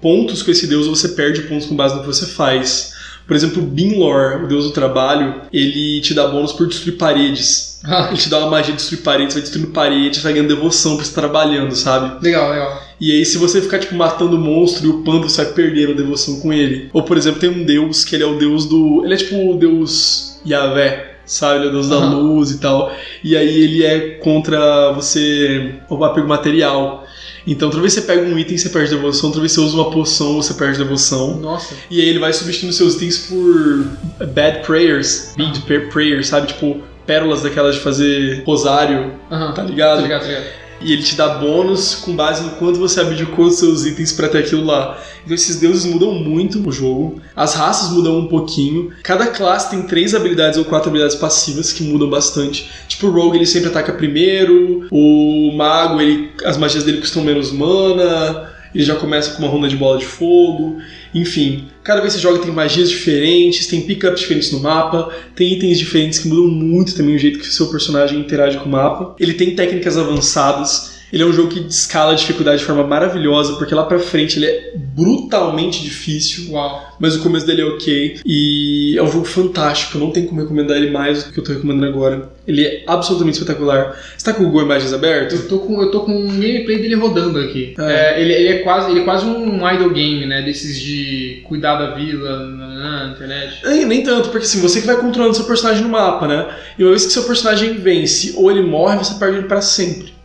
[0.00, 2.94] pontos com esse deus ou você perde pontos com base no que você faz.
[3.26, 7.80] Por exemplo, Binlor, o deus do trabalho, ele te dá bônus por destruir paredes.
[7.84, 10.96] Ah, Ele te dá uma magia de destruir paredes, vai destruindo paredes, vai ganhando devoção
[10.96, 12.24] por estar trabalhando, sabe?
[12.24, 12.82] legal, legal.
[13.00, 15.96] E aí, se você ficar, tipo, matando o monstro e upando, você vai perdendo a
[15.96, 16.88] devoção com ele.
[16.92, 19.02] Ou, por exemplo, tem um deus que ele é o deus do.
[19.04, 21.58] Ele é tipo o deus Yahvé, sabe?
[21.58, 22.16] Ele é o deus da Aham.
[22.18, 22.92] luz e tal.
[23.22, 27.05] E aí ele é contra você o apego material.
[27.46, 29.30] Então, toda vez que você pega um item, você perde devoção.
[29.30, 31.36] Toda vez que você usa uma poção, você perde devoção.
[31.38, 31.74] Nossa.
[31.90, 33.86] E aí ele vai substituindo seus itens por
[34.28, 35.60] bad prayers, bad
[35.92, 36.48] prayers, sabe?
[36.48, 40.02] Tipo, pérolas daquelas de fazer rosário, tá Tá ligado?
[40.02, 40.65] ligado, tá ligado.
[40.80, 44.28] E ele te dá bônus com base no quanto você abdicou dos seus itens pra
[44.28, 44.98] ter aquilo lá.
[45.24, 47.20] Então esses deuses mudam muito o jogo.
[47.34, 48.92] As raças mudam um pouquinho.
[49.02, 52.70] Cada classe tem três habilidades ou quatro habilidades passivas que mudam bastante.
[52.86, 54.86] Tipo, o Rogue ele sempre ataca primeiro.
[54.90, 58.52] O Mago, ele, as magias dele custam menos mana.
[58.74, 60.78] Ele já começa com uma ronda de bola de fogo.
[61.16, 65.54] Enfim, cada vez que você joga tem magias diferentes, tem pickups diferentes no mapa, tem
[65.54, 68.68] itens diferentes que mudam muito também o jeito que o seu personagem interage com o
[68.68, 69.16] mapa.
[69.18, 70.95] Ele tem técnicas avançadas.
[71.12, 74.38] Ele é um jogo que escala a dificuldade de forma maravilhosa, porque lá pra frente
[74.38, 76.94] ele é brutalmente difícil, Uau.
[76.98, 78.20] mas o começo dele é ok.
[78.24, 81.52] E é um jogo fantástico, não tenho como recomendar ele mais do que eu tô
[81.52, 82.30] recomendando agora.
[82.46, 83.96] Ele é absolutamente espetacular.
[84.16, 85.34] Você tá com o Google Imagens aberto?
[85.34, 87.74] Eu tô com, eu tô com um gameplay dele rodando aqui.
[87.78, 87.92] É.
[88.16, 90.42] É, ele, ele é quase, ele é quase um idle game, né?
[90.42, 93.60] Desses de cuidar da vila na, na internet.
[93.64, 96.46] É, nem tanto, porque assim, você que vai controlando seu personagem no mapa, né?
[96.78, 100.15] E uma vez que seu personagem vence ou ele morre, você perde ele pra sempre.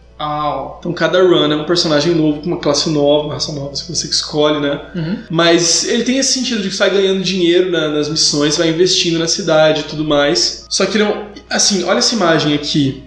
[0.80, 3.88] Então cada run é um personagem novo, com uma classe nova, uma raça nova, se
[3.94, 4.82] você que escolhe, né?
[4.96, 5.18] Uhum.
[5.30, 8.70] Mas ele tem esse sentido de que você vai ganhando dinheiro na- nas missões, vai
[8.70, 10.66] investindo na cidade e tudo mais.
[10.70, 11.28] Só que não.
[11.50, 13.04] Assim, olha essa imagem aqui.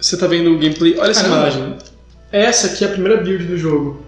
[0.00, 0.96] Você tá vendo o gameplay?
[0.98, 1.40] Olha essa Caramba.
[1.48, 1.76] imagem.
[2.30, 4.02] Essa aqui é a primeira build do jogo.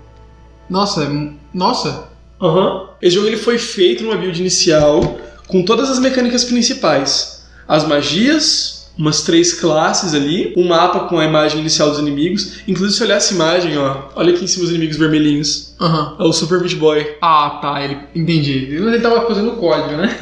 [0.69, 2.05] Nossa, é- nossa.
[2.41, 2.89] Aham.
[3.03, 7.43] Esse jogo ele foi feito numa build inicial com todas as mecânicas principais.
[7.67, 12.59] As magias, umas três classes ali, um mapa com a imagem inicial dos inimigos.
[12.69, 15.70] Inclusive, se olhar essa imagem, ó, olha aqui em cima os inimigos vermelhinhos.
[15.81, 16.17] Aham.
[16.19, 17.07] É o Super Meat Boy.
[17.23, 17.97] Ah, tá, ele.
[18.15, 18.69] Entendi.
[18.71, 20.15] Ele tava fazendo o código, né?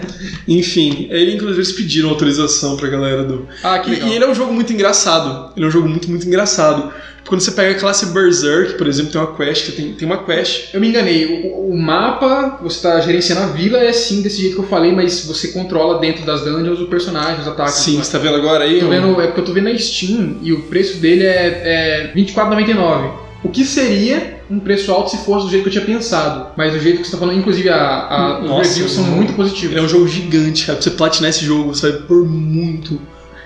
[0.48, 3.46] Enfim, ele inclusive eles pediram autorização pra galera do.
[3.62, 4.08] Ah, que legal.
[4.08, 5.52] e ele é um jogo muito engraçado.
[5.56, 6.92] Ele é um jogo muito, muito engraçado.
[7.26, 10.18] Quando você pega a classe Berserk, por exemplo, tem uma quest, que tem, tem uma
[10.24, 10.74] quest.
[10.74, 11.24] Eu me enganei.
[11.24, 14.92] O, o mapa, você tá gerenciando a vila, é sim desse jeito que eu falei,
[14.92, 17.74] mas você controla dentro das dungeons o personagem, os ataques.
[17.74, 18.78] Sim, tudo você tá vendo agora aí?
[18.78, 22.12] Tô vendo, é porque eu tô vendo na Steam e o preço dele é, é
[22.14, 23.23] R$24,99.
[23.44, 26.48] O que seria um preço alto se fosse do jeito que eu tinha pensado.
[26.56, 29.34] Mas do jeito que você tá falando, inclusive a, a, os Nossa, reviews são muito
[29.34, 29.76] positivos.
[29.76, 30.76] É um jogo gigante, cara.
[30.78, 33.00] Pra você platinar esse jogo, você vai por muito,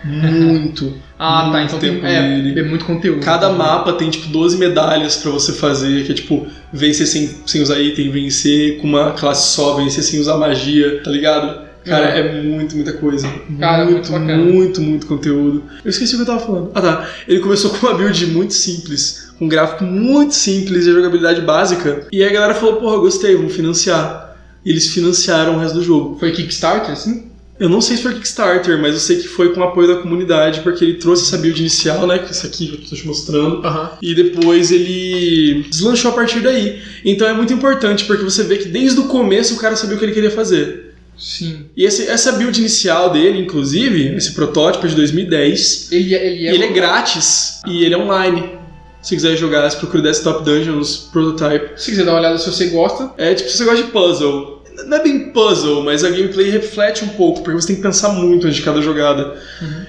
[0.05, 0.95] muito.
[1.21, 1.59] Ah, tá.
[1.59, 2.61] muito Então tem, tempo é, nele.
[2.61, 3.19] é muito conteúdo.
[3.25, 7.61] Cada mapa tem tipo 12 medalhas pra você fazer, que é tipo vencer sem, sem
[7.61, 11.68] usar item, vencer com uma classe só, vencer sem usar magia, tá ligado?
[11.89, 12.21] Cara, É.
[12.21, 13.29] é muito, muita coisa.
[13.59, 14.37] Cara, muito muito, bacana.
[14.37, 15.63] muito, muito conteúdo.
[15.85, 16.71] Eu esqueci o que eu tava falando.
[16.75, 17.09] Ah tá.
[17.27, 21.41] Ele começou com uma build muito simples, com um gráfico muito simples e a jogabilidade
[21.43, 22.07] básica.
[22.13, 24.37] E aí a galera falou, porra, gostei, vamos financiar.
[24.65, 26.19] E eles financiaram o resto do jogo.
[26.19, 27.25] Foi Kickstarter, assim?
[27.61, 29.97] Eu não sei se foi Kickstarter, mas eu sei que foi com o apoio da
[30.01, 32.19] comunidade, porque ele trouxe essa build inicial, né?
[32.19, 33.67] Que é isso aqui que eu tô te mostrando.
[33.67, 33.91] Aham.
[34.01, 36.81] E depois ele deslanchou a partir daí.
[37.05, 39.99] Então é muito importante, porque você vê que desde o começo o cara sabia o
[39.99, 40.88] que ele queria fazer.
[41.19, 41.67] Sim.
[41.77, 46.47] E esse- essa build inicial dele, inclusive, esse protótipo é de 2010, Ele, é- ele
[46.47, 46.55] é.
[46.55, 48.57] ele é grátis e ele é online.
[49.03, 51.71] Se quiser jogar, você procura Desktop Dungeons Prototype.
[51.81, 53.13] Se quiser dar uma olhada se você gosta.
[53.17, 54.59] É tipo, se você gosta de puzzle.
[54.87, 58.11] Não é bem puzzle, mas a gameplay reflete um pouco, porque você tem que pensar
[58.11, 59.37] muito antes de cada jogada.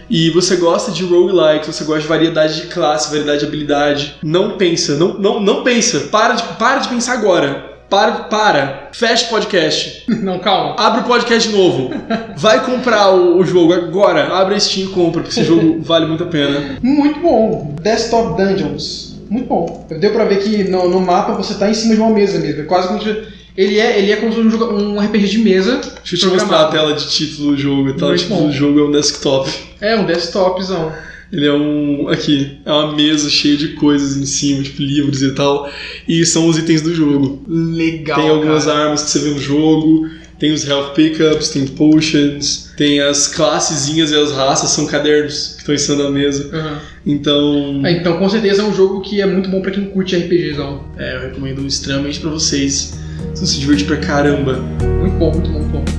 [0.09, 4.15] E você gosta de roguelike, você gosta de variedade de classe, variedade de habilidade.
[4.23, 5.99] Não pensa, não, não, não pensa.
[6.11, 7.68] Para de, para de pensar agora.
[7.89, 8.89] Para, para.
[8.91, 10.03] Fecha o podcast.
[10.21, 10.75] Não, calma.
[10.77, 11.89] Abre o podcast de novo.
[12.37, 14.33] Vai comprar o, o jogo agora.
[14.35, 16.77] Abre a Steam e compra, porque esse jogo vale muito a pena.
[16.81, 17.75] Muito bom.
[17.81, 19.15] Desktop Dungeons.
[19.29, 19.87] Muito bom.
[19.99, 22.61] Deu pra ver que no, no mapa você tá em cima de uma mesa mesmo.
[22.61, 23.39] É quase como se.
[23.57, 25.81] Ele é, ele é como se fosse um, jogo- um RPG de mesa.
[25.81, 27.89] Deixa eu te mostrar a tela de título do jogo.
[27.89, 28.47] A tela Muito de título bom.
[28.47, 29.49] do jogo é um desktop.
[29.81, 30.91] É, um desktopzão.
[31.31, 32.07] Ele é um.
[32.09, 35.71] Aqui, é uma mesa cheia de coisas em cima, tipo livros e tal.
[36.07, 37.43] E são os itens do jogo.
[37.47, 38.19] Legal.
[38.19, 38.85] tem algumas cara.
[38.85, 40.09] armas que você vê no jogo,
[40.39, 45.59] tem os health pickups, tem potions, tem as classezinhas e as raças, são cadernos que
[45.59, 46.49] estão em cima da mesa.
[46.51, 46.79] Aham.
[47.05, 47.85] Então.
[47.85, 50.85] É, então, com certeza é um jogo que é muito bom pra quem curte RPGzão.
[50.97, 52.97] É, eu recomendo extremamente pra vocês.
[53.19, 54.53] Vocês vão se divertir pra caramba.
[54.99, 55.98] Muito bom, muito bom, muito bom.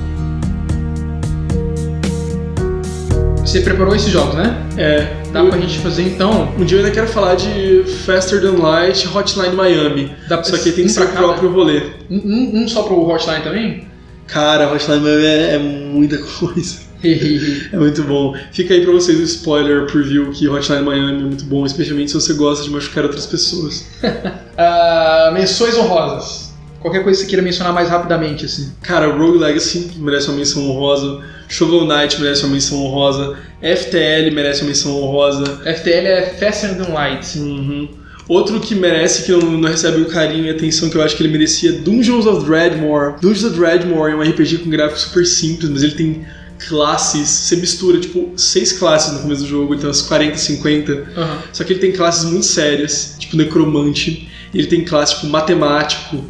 [3.51, 4.55] Você preparou esses jogos, né?
[4.77, 5.13] É.
[5.33, 6.53] Dá eu- pra gente fazer então.
[6.57, 10.09] Um dia eu ainda quero falar de Faster Than Light Hotline Miami.
[10.29, 11.81] Dá pra Só que tem que ser o próprio rolê.
[12.09, 13.87] Um, um- só pro Hotline também?
[14.25, 16.77] Cara, Hotline Miami é, é muita coisa.
[17.03, 18.33] É muito bom.
[18.53, 22.13] Fica aí pra vocês o spoiler preview que Hotline Miami é muito bom, especialmente se
[22.15, 23.85] você gosta de machucar outras pessoas.
[24.63, 26.50] Ah, menções honrosas.
[26.81, 28.71] Qualquer coisa que você queira mencionar mais rapidamente, assim.
[28.81, 31.21] Cara, Rogue Legacy merece uma menção honrosa.
[31.47, 33.37] Shovel Knight merece uma menção honrosa.
[33.61, 35.43] FTL merece uma menção honrosa.
[35.63, 37.37] FTL é Faster Than Light.
[37.37, 37.89] Uhum.
[38.27, 41.21] Outro que merece, que não, não recebe o carinho e atenção que eu acho que
[41.21, 43.15] ele merecia, Dungeons of Dreadmore.
[43.21, 46.25] Dungeons of Dreadmore é um RPG com gráfico super simples, mas ele tem
[46.67, 47.27] classes.
[47.27, 50.93] Você mistura, tipo, seis classes no começo do jogo, tem umas 40, 50.
[51.17, 51.37] Aham.
[51.51, 54.30] Só que ele tem classes muito sérias, tipo necromante.
[54.53, 56.23] Ele tem classe tipo matemático.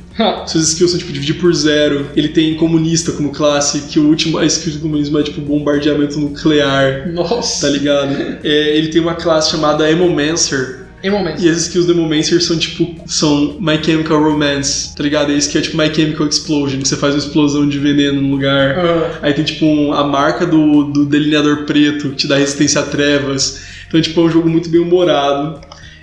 [0.46, 2.08] Suas skills são tipo dividir por zero.
[2.16, 6.20] Ele tem comunista como classe, que o último a skill de comunismo é tipo bombardeamento
[6.20, 7.10] nuclear.
[7.12, 7.66] Nossa.
[7.68, 8.14] Tá ligado?
[8.44, 10.82] É, ele tem uma classe chamada Emomancer.
[11.04, 11.44] Em momentos.
[11.44, 12.88] E as skills do Emomancer são tipo.
[13.08, 15.32] são My Chemical Romance, tá ligado?
[15.32, 18.30] Esse que é tipo My Chemical Explosion, que você faz uma explosão de veneno no
[18.30, 18.78] lugar.
[18.78, 22.82] Ah, Aí tem tipo um- a marca do, do delineador preto, que te dá resistência
[22.82, 23.62] a trevas.
[23.88, 25.60] Então, tipo, é um jogo muito bem humorado.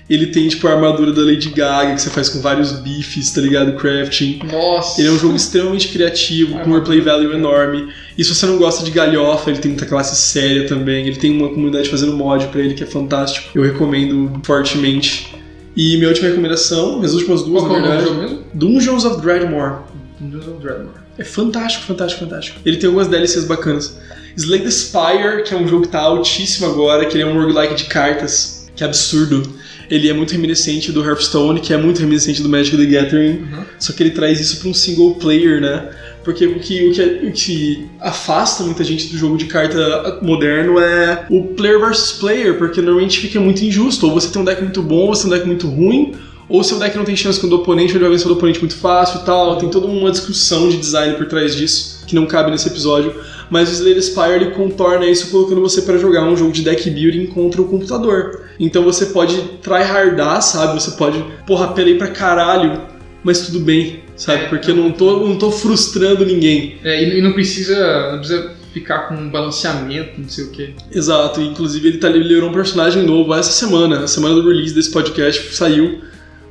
[0.09, 3.41] Ele tem, tipo, a armadura da Lady Gaga, que você faz com vários bifes, tá
[3.43, 3.75] ligado?
[3.75, 4.41] Crafting.
[4.51, 5.01] nossa.
[5.01, 7.89] Ele é um jogo extremamente criativo, com um replay value enorme.
[8.17, 11.07] E se você não gosta de galhofa, ele tem muita classe séria também.
[11.07, 13.51] Ele tem uma comunidade fazendo mod pra ele que é fantástico.
[13.55, 15.35] Eu recomendo fortemente.
[15.77, 18.45] E minha última recomendação, minhas últimas duas, Qual é na do verdade, jogo mesmo?
[18.55, 19.75] Dungeons of Dreadmore.
[20.19, 20.89] Dungeons of Dragon.
[21.19, 22.59] É fantástico, fantástico, fantástico.
[22.65, 23.99] Ele tem algumas DLCs bacanas.
[24.37, 27.39] Slay the Spire, que é um jogo que tá altíssimo agora, que ele é um
[27.41, 29.43] roguelike de cartas, que é absurdo.
[29.91, 33.63] Ele é muito reminiscente do Hearthstone, que é muito reminiscente do Magic the Gathering, Uhum.
[33.79, 35.89] só que ele traz isso pra um single player, né?
[36.25, 40.79] Porque o que, o, que, o que afasta muita gente do jogo de carta moderno
[40.79, 44.07] é o player versus player, porque normalmente fica muito injusto.
[44.07, 46.13] Ou você tem um deck muito bom, ou você tem um deck muito ruim,
[46.47, 48.29] ou seu deck não tem chance com o do oponente, ou ele vai vencer o
[48.29, 49.57] do oponente muito fácil e tal.
[49.57, 53.15] Tem toda uma discussão de design por trás disso, que não cabe nesse episódio.
[53.51, 56.89] Mas o Slay Spire ele contorna isso colocando você para jogar um jogo de deck
[56.91, 58.43] building contra o computador.
[58.61, 60.81] Então você pode tryhardar, sabe?
[60.81, 62.81] Você pode, porra, apelei pra caralho,
[63.23, 64.45] mas tudo bem, sabe?
[64.45, 66.77] É, Porque eu não tô, não tô frustrando ninguém.
[66.85, 68.13] É, e, não precisa.
[68.13, 70.75] Não precisa ficar com um balanceamento, não sei o quê.
[70.93, 74.91] Exato, inclusive ele, tá, liberou um personagem novo essa semana, na semana do release desse
[74.91, 76.03] podcast saiu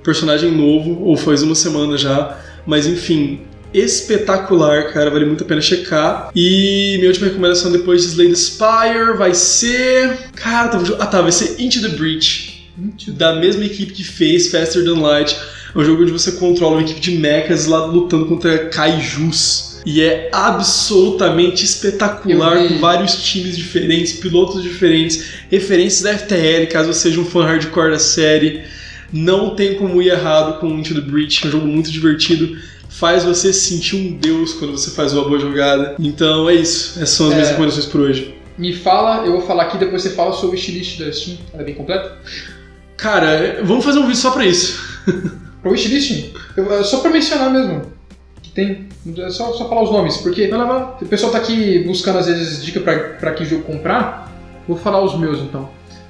[0.07, 3.41] personagem novo, ou faz uma semana já, mas enfim,
[3.73, 6.29] espetacular, cara, vale muito a pena checar.
[6.35, 10.29] E minha última recomendação depois de Slay the Spire vai ser.
[10.35, 10.95] Cara, tava...
[10.99, 12.69] ah tá, vai ser Into the Breach.
[13.07, 15.35] Da mesma equipe que fez Faster Than Light.
[15.75, 19.67] É um jogo onde você controla uma equipe de mechas lá lutando contra kaijus.
[19.85, 27.09] E é absolutamente espetacular, com vários times diferentes, pilotos diferentes, referências da FTL, caso você
[27.09, 28.63] seja um fã hardcore da série.
[29.13, 32.57] Não tem como ir errado com Into the Breach, é um jogo muito divertido.
[32.89, 35.95] Faz você se sentir um deus quando você faz uma boa jogada.
[35.99, 36.97] Então é isso.
[36.99, 37.51] Essas são as minhas É.
[37.51, 38.35] recomendações por hoje.
[38.57, 41.37] Me fala, eu vou falar aqui, depois você fala sobre o wishlist da Steam.
[41.53, 42.17] Ela é bem completa?
[42.95, 44.81] Cara, vamos fazer um vídeo só pra isso.
[45.61, 46.33] Pro wishlist?
[46.55, 47.83] Eu- é Só pra mencionar mesmo.
[48.41, 48.87] Que tem.
[49.17, 50.97] É só, só falar os nomes, porque Vai lá, vai lá.
[51.01, 54.33] o pessoal tá aqui buscando às vezes dica pra, pra que jogo comprar.
[54.67, 55.69] Vou falar os meus então.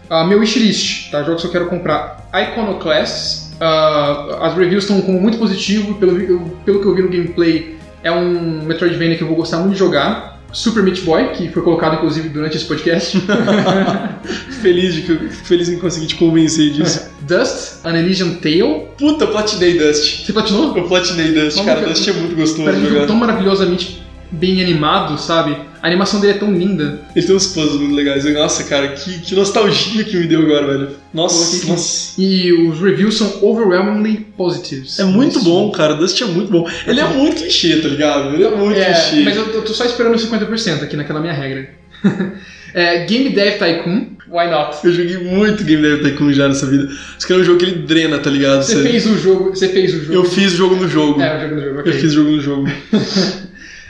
[0.09, 1.21] Ah, meu wishlist, tá?
[1.23, 2.29] Jogos que eu quero comprar.
[2.33, 3.46] Iconoclasts.
[3.59, 5.95] Ah, as reviews estão como muito positivo.
[5.95, 9.57] Pelo, eu- pelo que eu vi no gameplay, é um Metroidvania que eu vou gostar
[9.59, 10.37] muito de jogar.
[10.53, 13.21] Super Meat Boy, que foi colocado inclusive durante esse podcast.
[14.61, 17.09] Feliz, de feliz em conseguir te convencer disso.
[17.21, 18.85] Dust, An Elysian Tale.
[18.97, 20.25] Puta, platinei Dust.
[20.25, 20.75] Você platinou?
[20.75, 21.81] Eu platinei Dust, Vamos cara.
[21.85, 21.89] ver.
[21.93, 23.07] Dust é muito gostoso de jogar.
[23.07, 24.01] tão maravilhosamente
[24.31, 25.55] bem animado, sabe?
[25.81, 26.99] A animação dele é tão linda.
[27.15, 28.25] Ele tem uns puzzles muito legais.
[28.33, 30.89] Nossa, cara, que, que nostalgia que me deu agora, velho.
[31.13, 31.67] Nossa, aqui.
[31.67, 32.21] nossa.
[32.21, 34.99] E os reviews são overwhelmingly positives.
[34.99, 35.93] É muito bom, cara.
[35.93, 36.67] Dust é muito bom.
[36.85, 38.33] Ele é muito clichê, tá ligado?
[38.33, 39.23] Ele é muito É, clichê.
[39.23, 41.69] mas eu, eu tô só esperando 50% aqui naquela minha regra.
[42.73, 44.77] É, Game Dev Tycoon, why not?
[44.83, 46.89] Eu joguei muito Game Dev Tycoon já nessa vida.
[47.17, 48.61] Isso que é um jogo que ele drena, tá ligado?
[48.61, 49.49] Você fez o jogo.
[49.49, 50.13] Você fez o jogo.
[50.13, 51.19] Eu fiz o jogo no jogo.
[51.19, 51.91] É, o jogo do jogo, ok.
[51.93, 52.67] Eu fiz o jogo no jogo.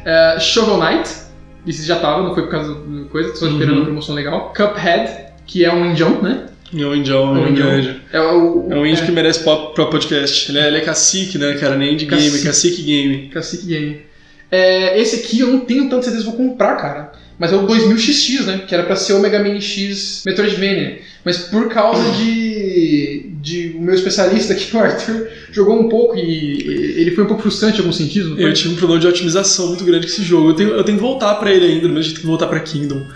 [0.09, 1.09] É, Shovel Knight,
[1.67, 3.77] esse já tava, não foi por causa do coisa, só esperando Uhum.
[3.79, 4.53] uma promoção legal.
[4.55, 5.11] Cuphead,
[5.45, 6.45] que é um indião, né?
[6.73, 7.95] É um indião, é um É indião.
[8.13, 10.49] É, o, É um indie que merece pop pra podcast.
[10.51, 11.75] Ele é, ele é cacique, né, cara?
[11.75, 12.45] Nem indie game, é Cacique.
[12.47, 13.29] cacique game.
[13.29, 14.01] Cacique Game.
[14.49, 17.11] É, esse aqui eu não tenho tanta certeza se vou comprar, cara.
[17.39, 18.61] Mas é o 2000XX, né?
[18.67, 20.99] Que era pra ser o Mega Man X Metroidvania.
[21.23, 23.06] Mas por causa de,
[23.47, 27.41] de o meu especialista aqui, o Arthur, jogou um pouco e ele foi um pouco
[27.43, 27.93] frustrante em não
[28.35, 28.43] foi?
[28.43, 30.49] Eu tive um problema de otimização muito grande com esse jogo.
[30.49, 32.59] Eu tenho, eu tenho que voltar pra ele ainda, do mesmo jeito que voltar pra
[32.59, 33.07] Kingdom.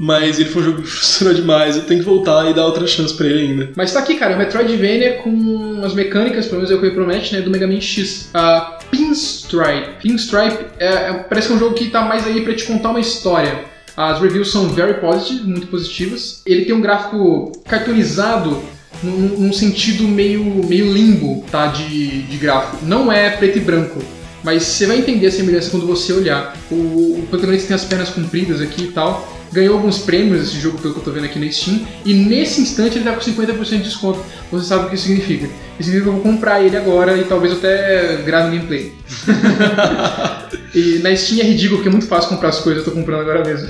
[0.00, 1.76] Mas ele foi um jogo que frustrou demais.
[1.76, 3.70] Eu tenho que voltar e dar outra chance pra ele ainda.
[3.74, 6.86] Mas tá aqui, cara, é um Metroidvania com as mecânicas, pelo menos é o que
[6.86, 8.30] ele promete, né, do Mega Man X.
[8.34, 10.00] Ah, Pinstripe.
[10.00, 12.90] Pinstripe é, é- parece que é um jogo que tá mais aí pra te contar
[12.90, 13.64] uma história.
[13.96, 16.42] As reviews são very positive, muito positivas.
[16.46, 18.62] Ele tem um gráfico cartoonizado
[19.02, 22.84] num, num sentido meio, meio limbo, tá, de, de gráfico.
[22.84, 24.02] Não é preto e branco.
[24.42, 26.56] Mas você vai entender a semelhança quando você olhar.
[26.70, 29.36] O, o protagonista tem as pernas compridas aqui e tal.
[29.52, 31.80] Ganhou alguns prêmios esse jogo, pelo que eu tô vendo aqui na Steam.
[32.04, 34.20] E nesse instante ele tá com 50% de desconto.
[34.50, 35.46] Você sabe o que isso significa.
[35.78, 38.92] Isso significa que eu vou comprar ele agora e talvez até grave um gameplay.
[40.74, 43.20] e na Steam é ridículo porque é muito fácil comprar as coisas, eu tô comprando
[43.20, 43.68] agora mesmo.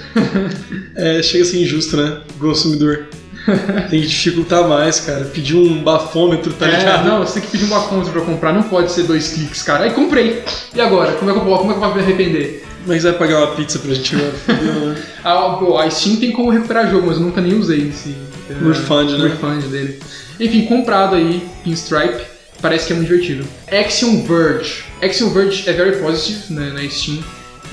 [0.96, 2.20] É, chega a ser injusto, né?
[2.38, 3.06] Consumidor.
[3.90, 5.24] Tem que dificultar mais, cara.
[5.26, 7.06] Pedir um bafômetro, tá É, ligado?
[7.06, 9.84] não, você tem que pedir uma conta pra comprar, não pode ser dois cliques, cara.
[9.84, 10.42] Aí comprei.
[10.74, 11.12] E agora?
[11.12, 12.64] Como é que eu, vou- como é que eu vou me arrepender?
[12.86, 14.16] Você vai pagar uma pizza pra gente?
[14.16, 14.96] Fudeu, né?
[15.24, 18.14] A, pô, a Steam tem como recuperar jogo, mas eu nunca nem usei esse
[18.62, 19.28] O refund, né?
[19.28, 19.98] refund dele.
[20.40, 22.22] Enfim, comprado aí, Pinstripe,
[22.62, 23.44] parece que é muito divertido.
[23.70, 24.84] Axiom Verge.
[25.02, 27.18] Axiom Verge é very positive né, na Steam.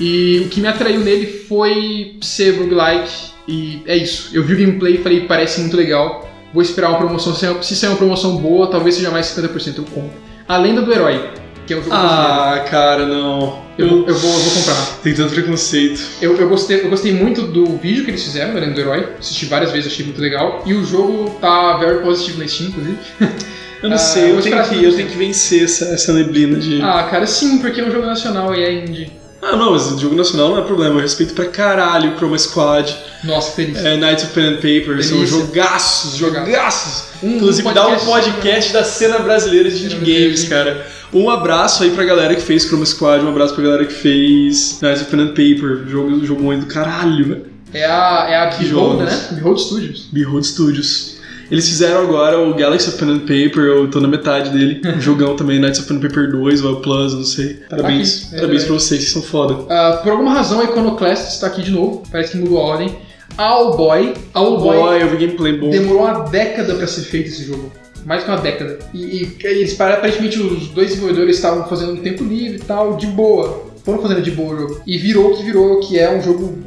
[0.00, 3.10] E o que me atraiu nele foi ser roguelike.
[3.48, 4.30] E é isso.
[4.32, 6.28] Eu vi o gameplay e falei, parece muito legal.
[6.52, 7.34] Vou esperar uma promoção.
[7.34, 10.10] Se se sair uma promoção boa, talvez seja mais 50% eu compro.
[10.48, 11.30] A Lenda do Herói,
[11.66, 12.32] que é um jogo brasileiro.
[12.32, 13.64] Ah, cara, não.
[13.78, 14.98] Eu, vou- eu, vou, eu vou comprar.
[15.02, 16.00] Tem tanto preconceito.
[16.22, 19.08] Eu, eu, gostei, eu gostei muito do vídeo que eles fizeram, da Lenda do Herói.
[19.18, 20.62] Assisti várias vezes, achei muito legal.
[20.66, 22.98] E o jogo tá very positive na Steam, inclusive.
[23.82, 26.80] Eu não Ah, sei, eu tenho, que, eu tenho que vencer essa, essa neblina de.
[26.80, 29.12] Ah, cara, sim, porque é um jogo nacional e é indie.
[29.54, 30.96] Não, mas o jogo nacional não é problema.
[30.96, 33.76] Eu respeito pra caralho o Chroma Squad, Nossa, feliz.
[33.84, 37.04] é, Knights of Pen and Paper, são jogaços, jogaços.
[37.22, 40.86] Um- Inclusive, um dá um podcast- da cena brasileira de indie games, cara.
[41.12, 44.80] Um abraço aí pra galera que fez Chroma Squad, um abraço pra galera que fez
[44.82, 47.46] Knights of Pen and Paper, jogo, jogo muito do caralho, velho.
[47.74, 49.28] É a, é a Behold, né?
[49.32, 50.08] Behold Studios.
[50.12, 51.15] Behold Studios.
[51.50, 54.80] Eles fizeram agora o Galaxy of Pen and Paper, eu tô na metade dele.
[54.96, 57.54] Um jogão também, Knights of Pen and Paper 2 ou Plus, eu não sei.
[57.68, 58.24] Parabéns.
[58.26, 58.64] Aqui, é Parabéns verdade.
[58.66, 59.56] pra vocês, vocês são foda.
[59.68, 62.02] Ah, por alguma razão, a Iconoclast está aqui de novo.
[62.10, 62.96] Parece que mudou a ordem.
[63.38, 64.14] Owlboy.
[64.34, 65.70] Owlboy Boy, eu vi gameplay bom.
[65.70, 67.70] demorou uma década pra ser feito esse jogo.
[68.04, 68.78] Mais que uma década.
[68.94, 72.96] E, e eles, pare- aparentemente, os dois desenvolvedores estavam fazendo no tempo livre e tal,
[72.96, 73.66] de boa.
[73.84, 74.80] Foram fazendo de boa o jogo.
[74.86, 76.58] E virou o que virou, que é um jogo.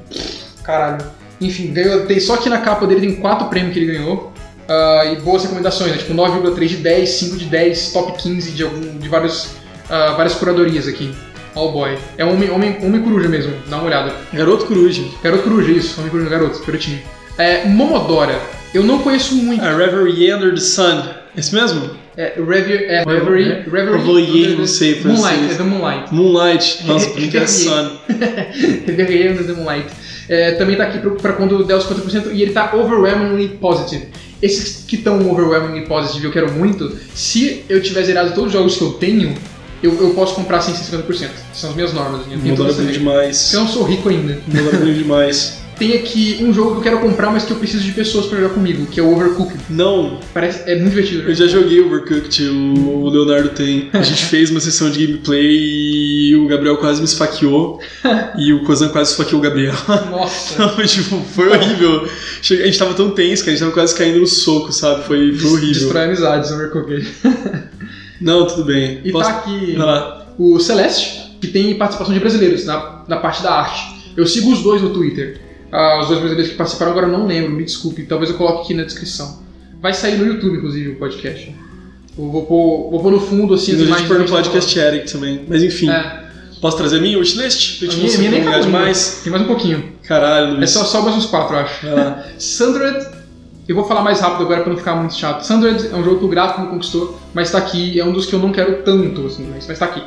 [0.64, 1.06] Caralho.
[1.42, 4.32] Enfim, ganhou, tem, só que na capa dele tem quatro prêmios que ele ganhou.
[4.70, 5.98] Ah, e boas recomendações, né?
[5.98, 9.56] Tipo 9,3 de 10, 5 de 10, top 15 de, algum, de vários,
[9.90, 11.12] ah, várias curadorias aqui.
[11.56, 11.98] All boy.
[12.18, 14.14] É homem, homem, homem coruja mesmo, dá uma olhada.
[14.32, 15.02] Garoto Coruja.
[15.24, 16.00] Garoto coruja, isso.
[16.00, 17.00] Homem coruja, garoto, garotinho.
[17.38, 18.40] É, Momodora.
[18.72, 19.64] Eu não conheço muito.
[19.64, 21.04] A Reverie Under the Sun.
[21.36, 21.90] Esse mesmo?
[22.16, 26.14] É, Reverie, é, Reverie, Reverie, Reverie, não sei, Moonlight, é do Moonlight.
[26.14, 26.84] Moonlight.
[26.86, 27.98] Nossa, por que era Sun?
[28.86, 29.88] Reverie Under the Moonlight.
[30.28, 34.10] É, também tá aqui pra, pra quando der os 50% e ele tá overwhelmingly positive.
[34.42, 36.98] Esses que estão overwhelmingly positive eu quero muito.
[37.14, 39.36] Se eu tiver zerado todos os jogos que eu tenho,
[39.84, 41.30] eu, eu posso comprar sem 50%.
[41.54, 42.22] São as minhas normas.
[42.22, 42.94] Eu tenho regras.
[42.94, 43.54] demais.
[43.54, 44.42] Eu não sou rico ainda.
[44.48, 45.60] Bem demais.
[45.80, 48.38] Tem aqui um jogo que eu quero comprar, mas que eu preciso de pessoas pra
[48.38, 49.58] jogar comigo, que é o Overcooked.
[49.70, 51.30] Não, Parece, é muito divertido.
[51.30, 53.90] eu já joguei Overcooked, o o Leonardo tem.
[53.94, 57.80] A gente fez uma sessão de gameplay e o Gabriel quase me esfaqueou.
[58.38, 59.74] e o Kozan quase esfaqueou o Gabriel.
[60.12, 60.60] Nossa.
[60.60, 62.04] Não, tipo, foi horrível.
[62.06, 65.06] A gente tava tão tenso que a gente tava quase caindo no soco, sabe?
[65.06, 65.74] Foi, foi horrível.
[65.74, 67.08] Destrói amizades, Overcooked.
[68.22, 69.00] Não, tudo bem.
[69.04, 69.30] E Posso...
[69.30, 69.78] tá aqui
[70.38, 74.14] o Celeste, que tem participação de brasileiros na, na parte da arte.
[74.16, 75.49] Eu sigo os dois no Twitter.
[75.72, 78.04] Ah, os dois brasileiros que participaram, agora eu não lembro, me desculpe.
[78.04, 79.42] Talvez eu coloque aqui na descrição.
[79.82, 81.56] Vai sair no YouTube, inclusive, o podcast.
[82.18, 84.10] Eu vou pôr, vou pôr no fundo, assim, as a gente imagens.
[84.10, 85.46] pôr no podcast Eric também.
[85.48, 85.94] Mas enfim, tá.
[85.94, 87.80] É, posso trazer a minha wishlist?
[87.80, 88.66] Pra gente minha, minha nem se acabou ainda.
[88.66, 89.22] demais.
[89.24, 89.92] Tem mais um pouquinho.
[90.04, 90.64] Caralho, Luiz.
[90.64, 91.88] É só, só mais uns quatro, eu acho.
[91.88, 92.26] Lá.
[92.38, 93.08] Sandred,
[93.70, 95.44] eu vou falar mais rápido agora pra não ficar muito chato.
[95.44, 98.26] Sandred é um jogo que o gráfico me conquistou, mas tá aqui, é um dos
[98.26, 100.02] que eu não quero tanto, assim, mas, mas tá aqui.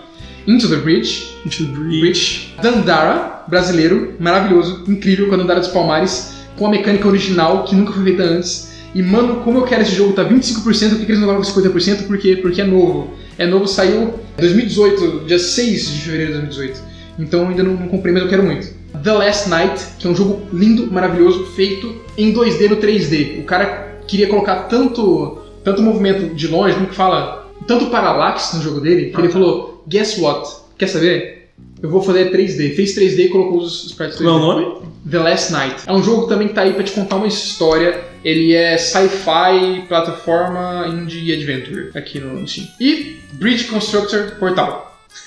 [0.46, 2.54] Into the Bridge, Into the Breach.
[2.60, 7.92] Dandara, brasileiro, maravilhoso, incrível com a Dandara dos Palmares, com a mecânica original que nunca
[7.92, 8.72] foi feita antes.
[8.94, 12.06] E mano, como eu quero esse jogo, tá 25%, por que eles não colocam 50%?
[12.06, 12.36] Por quê?
[12.36, 13.14] Porque é novo.
[13.38, 16.92] É novo, saiu em 2018, dia 6 de fevereiro de 2018.
[17.18, 18.68] Então ainda não, não comprei, mas eu quero muito.
[19.02, 23.40] The Last Night, que é um jogo lindo, maravilhoso, feito em 2D no 3D.
[23.40, 28.62] O cara queria colocar tanto, tanto movimento de longe, como que fala, tanto parallax no
[28.62, 30.48] jogo dele, que ele falou, guess what?
[30.78, 31.50] Quer saber?
[31.82, 32.74] Eu vou fazer 3D.
[32.76, 34.24] Fez 3D e colocou os sprites 3D.
[34.24, 34.82] Como é o nome?
[35.10, 35.82] The Last Night.
[35.86, 38.04] É um jogo também que tá aí pra te contar uma história.
[38.24, 42.68] Ele é sci-fi, plataforma, indie adventure aqui no Steam.
[42.80, 44.96] E Bridge Constructor Portal.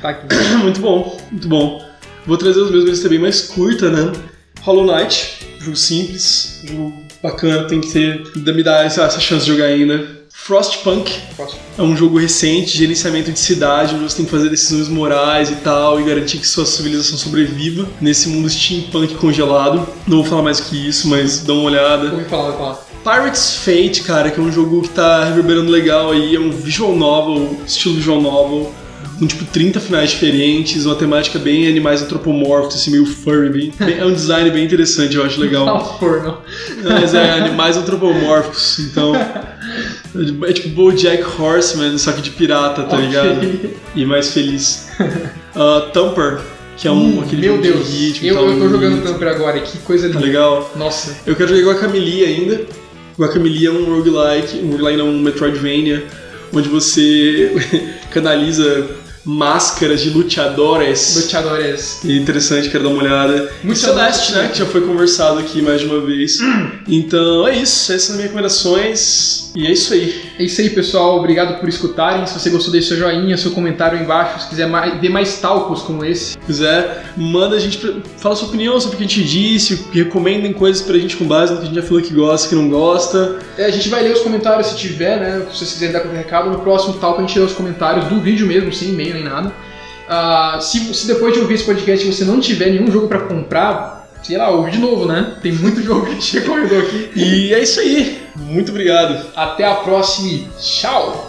[0.00, 0.26] tá aqui.
[0.62, 1.86] muito bom, muito bom.
[2.26, 4.12] Vou trazer os meus, mas lista bem mais curta, né?
[4.62, 9.52] Hollow Knight, jogo simples, jogo bacana, tem que ter, me dar essa, essa chance de
[9.52, 10.18] jogar ainda.
[10.32, 11.12] Frostpunk
[11.76, 15.50] é um jogo recente de gerenciamento de cidade, onde você tem que fazer decisões morais
[15.50, 19.86] e tal, e garantir que sua civilização sobreviva nesse mundo steampunk congelado.
[20.06, 22.12] Não vou falar mais que isso, mas dá uma olhada.
[22.12, 22.88] Ouvi falar, ouvi falar.
[23.04, 26.94] Pirates Fate, cara, que é um jogo que tá reverberando legal aí, é um visual
[26.94, 28.72] novel, estilo visual novel,
[29.18, 33.98] com tipo 30 finais diferentes, uma temática bem animais antropomórficos, assim, meio furry, bem, bem-
[33.98, 35.64] é um design bem interessante, eu acho legal.
[35.66, 36.38] Fala porno.
[36.84, 39.12] Mas é animais antropomórficos, então.
[40.46, 43.06] É tipo Bojack Horseman, só que de pirata, tá Ok.
[43.06, 43.70] ligado?
[43.94, 44.88] E mais feliz.
[45.54, 46.40] Uh, Thumper,
[46.76, 47.86] que é um, Hum, aquele Meu Deus.
[47.90, 50.26] de ritmo eu, tal, eu tô jogando Thumper agora, que coisa Tá linda.
[50.26, 50.72] legal?
[50.76, 51.16] Nossa.
[51.26, 52.60] Eu quero jogar Guacamelee ainda.
[53.18, 56.04] Guacamelee é um roguelike, um roguelike não, um Metroidvania,
[56.52, 57.52] onde você
[58.10, 58.88] canaliza
[59.28, 61.16] máscaras de luteadores.
[61.16, 62.00] Luteadores.
[62.04, 63.52] E interessante, quero dar uma olhada.
[63.62, 64.48] Muito e Celeste, né?
[64.50, 66.38] Que já foi conversado aqui mais de uma vez.
[66.90, 69.50] Então é isso, essas são as minhas recomendações.
[69.54, 70.22] E é isso aí.
[70.38, 71.18] É isso aí, pessoal.
[71.18, 72.26] Obrigado por escutarem.
[72.26, 74.40] Se você gostou, deixe seu joinha, seu comentário aí embaixo.
[74.44, 76.32] Se quiser mais- ver mais talcos como esse.
[76.32, 77.76] Se quiser, manda a gente.
[77.78, 81.26] pra- Fala sua opinião sobre o que a gente disse, recomendem coisas pra gente com
[81.26, 83.38] base no que a gente já falou que gosta, que não gosta.
[83.58, 85.46] É, a gente vai ler os comentários se tiver, né?
[85.52, 86.50] Se vocês quiserem dar qualquer recado.
[86.50, 89.52] No próximo talco a gente lê os comentários do vídeo mesmo, sem e-mail nem nada.
[90.08, 94.08] Ah, se, se depois de ouvir esse podcast você não tiver nenhum jogo pra comprar,
[94.22, 95.36] sei lá, ouve de novo, né?
[95.42, 97.10] Tem muito jogo que a gente recomendou aqui.
[97.14, 98.22] E é isso aí.
[98.36, 99.26] Muito obrigado.
[99.36, 101.27] Até a próxima e tchau!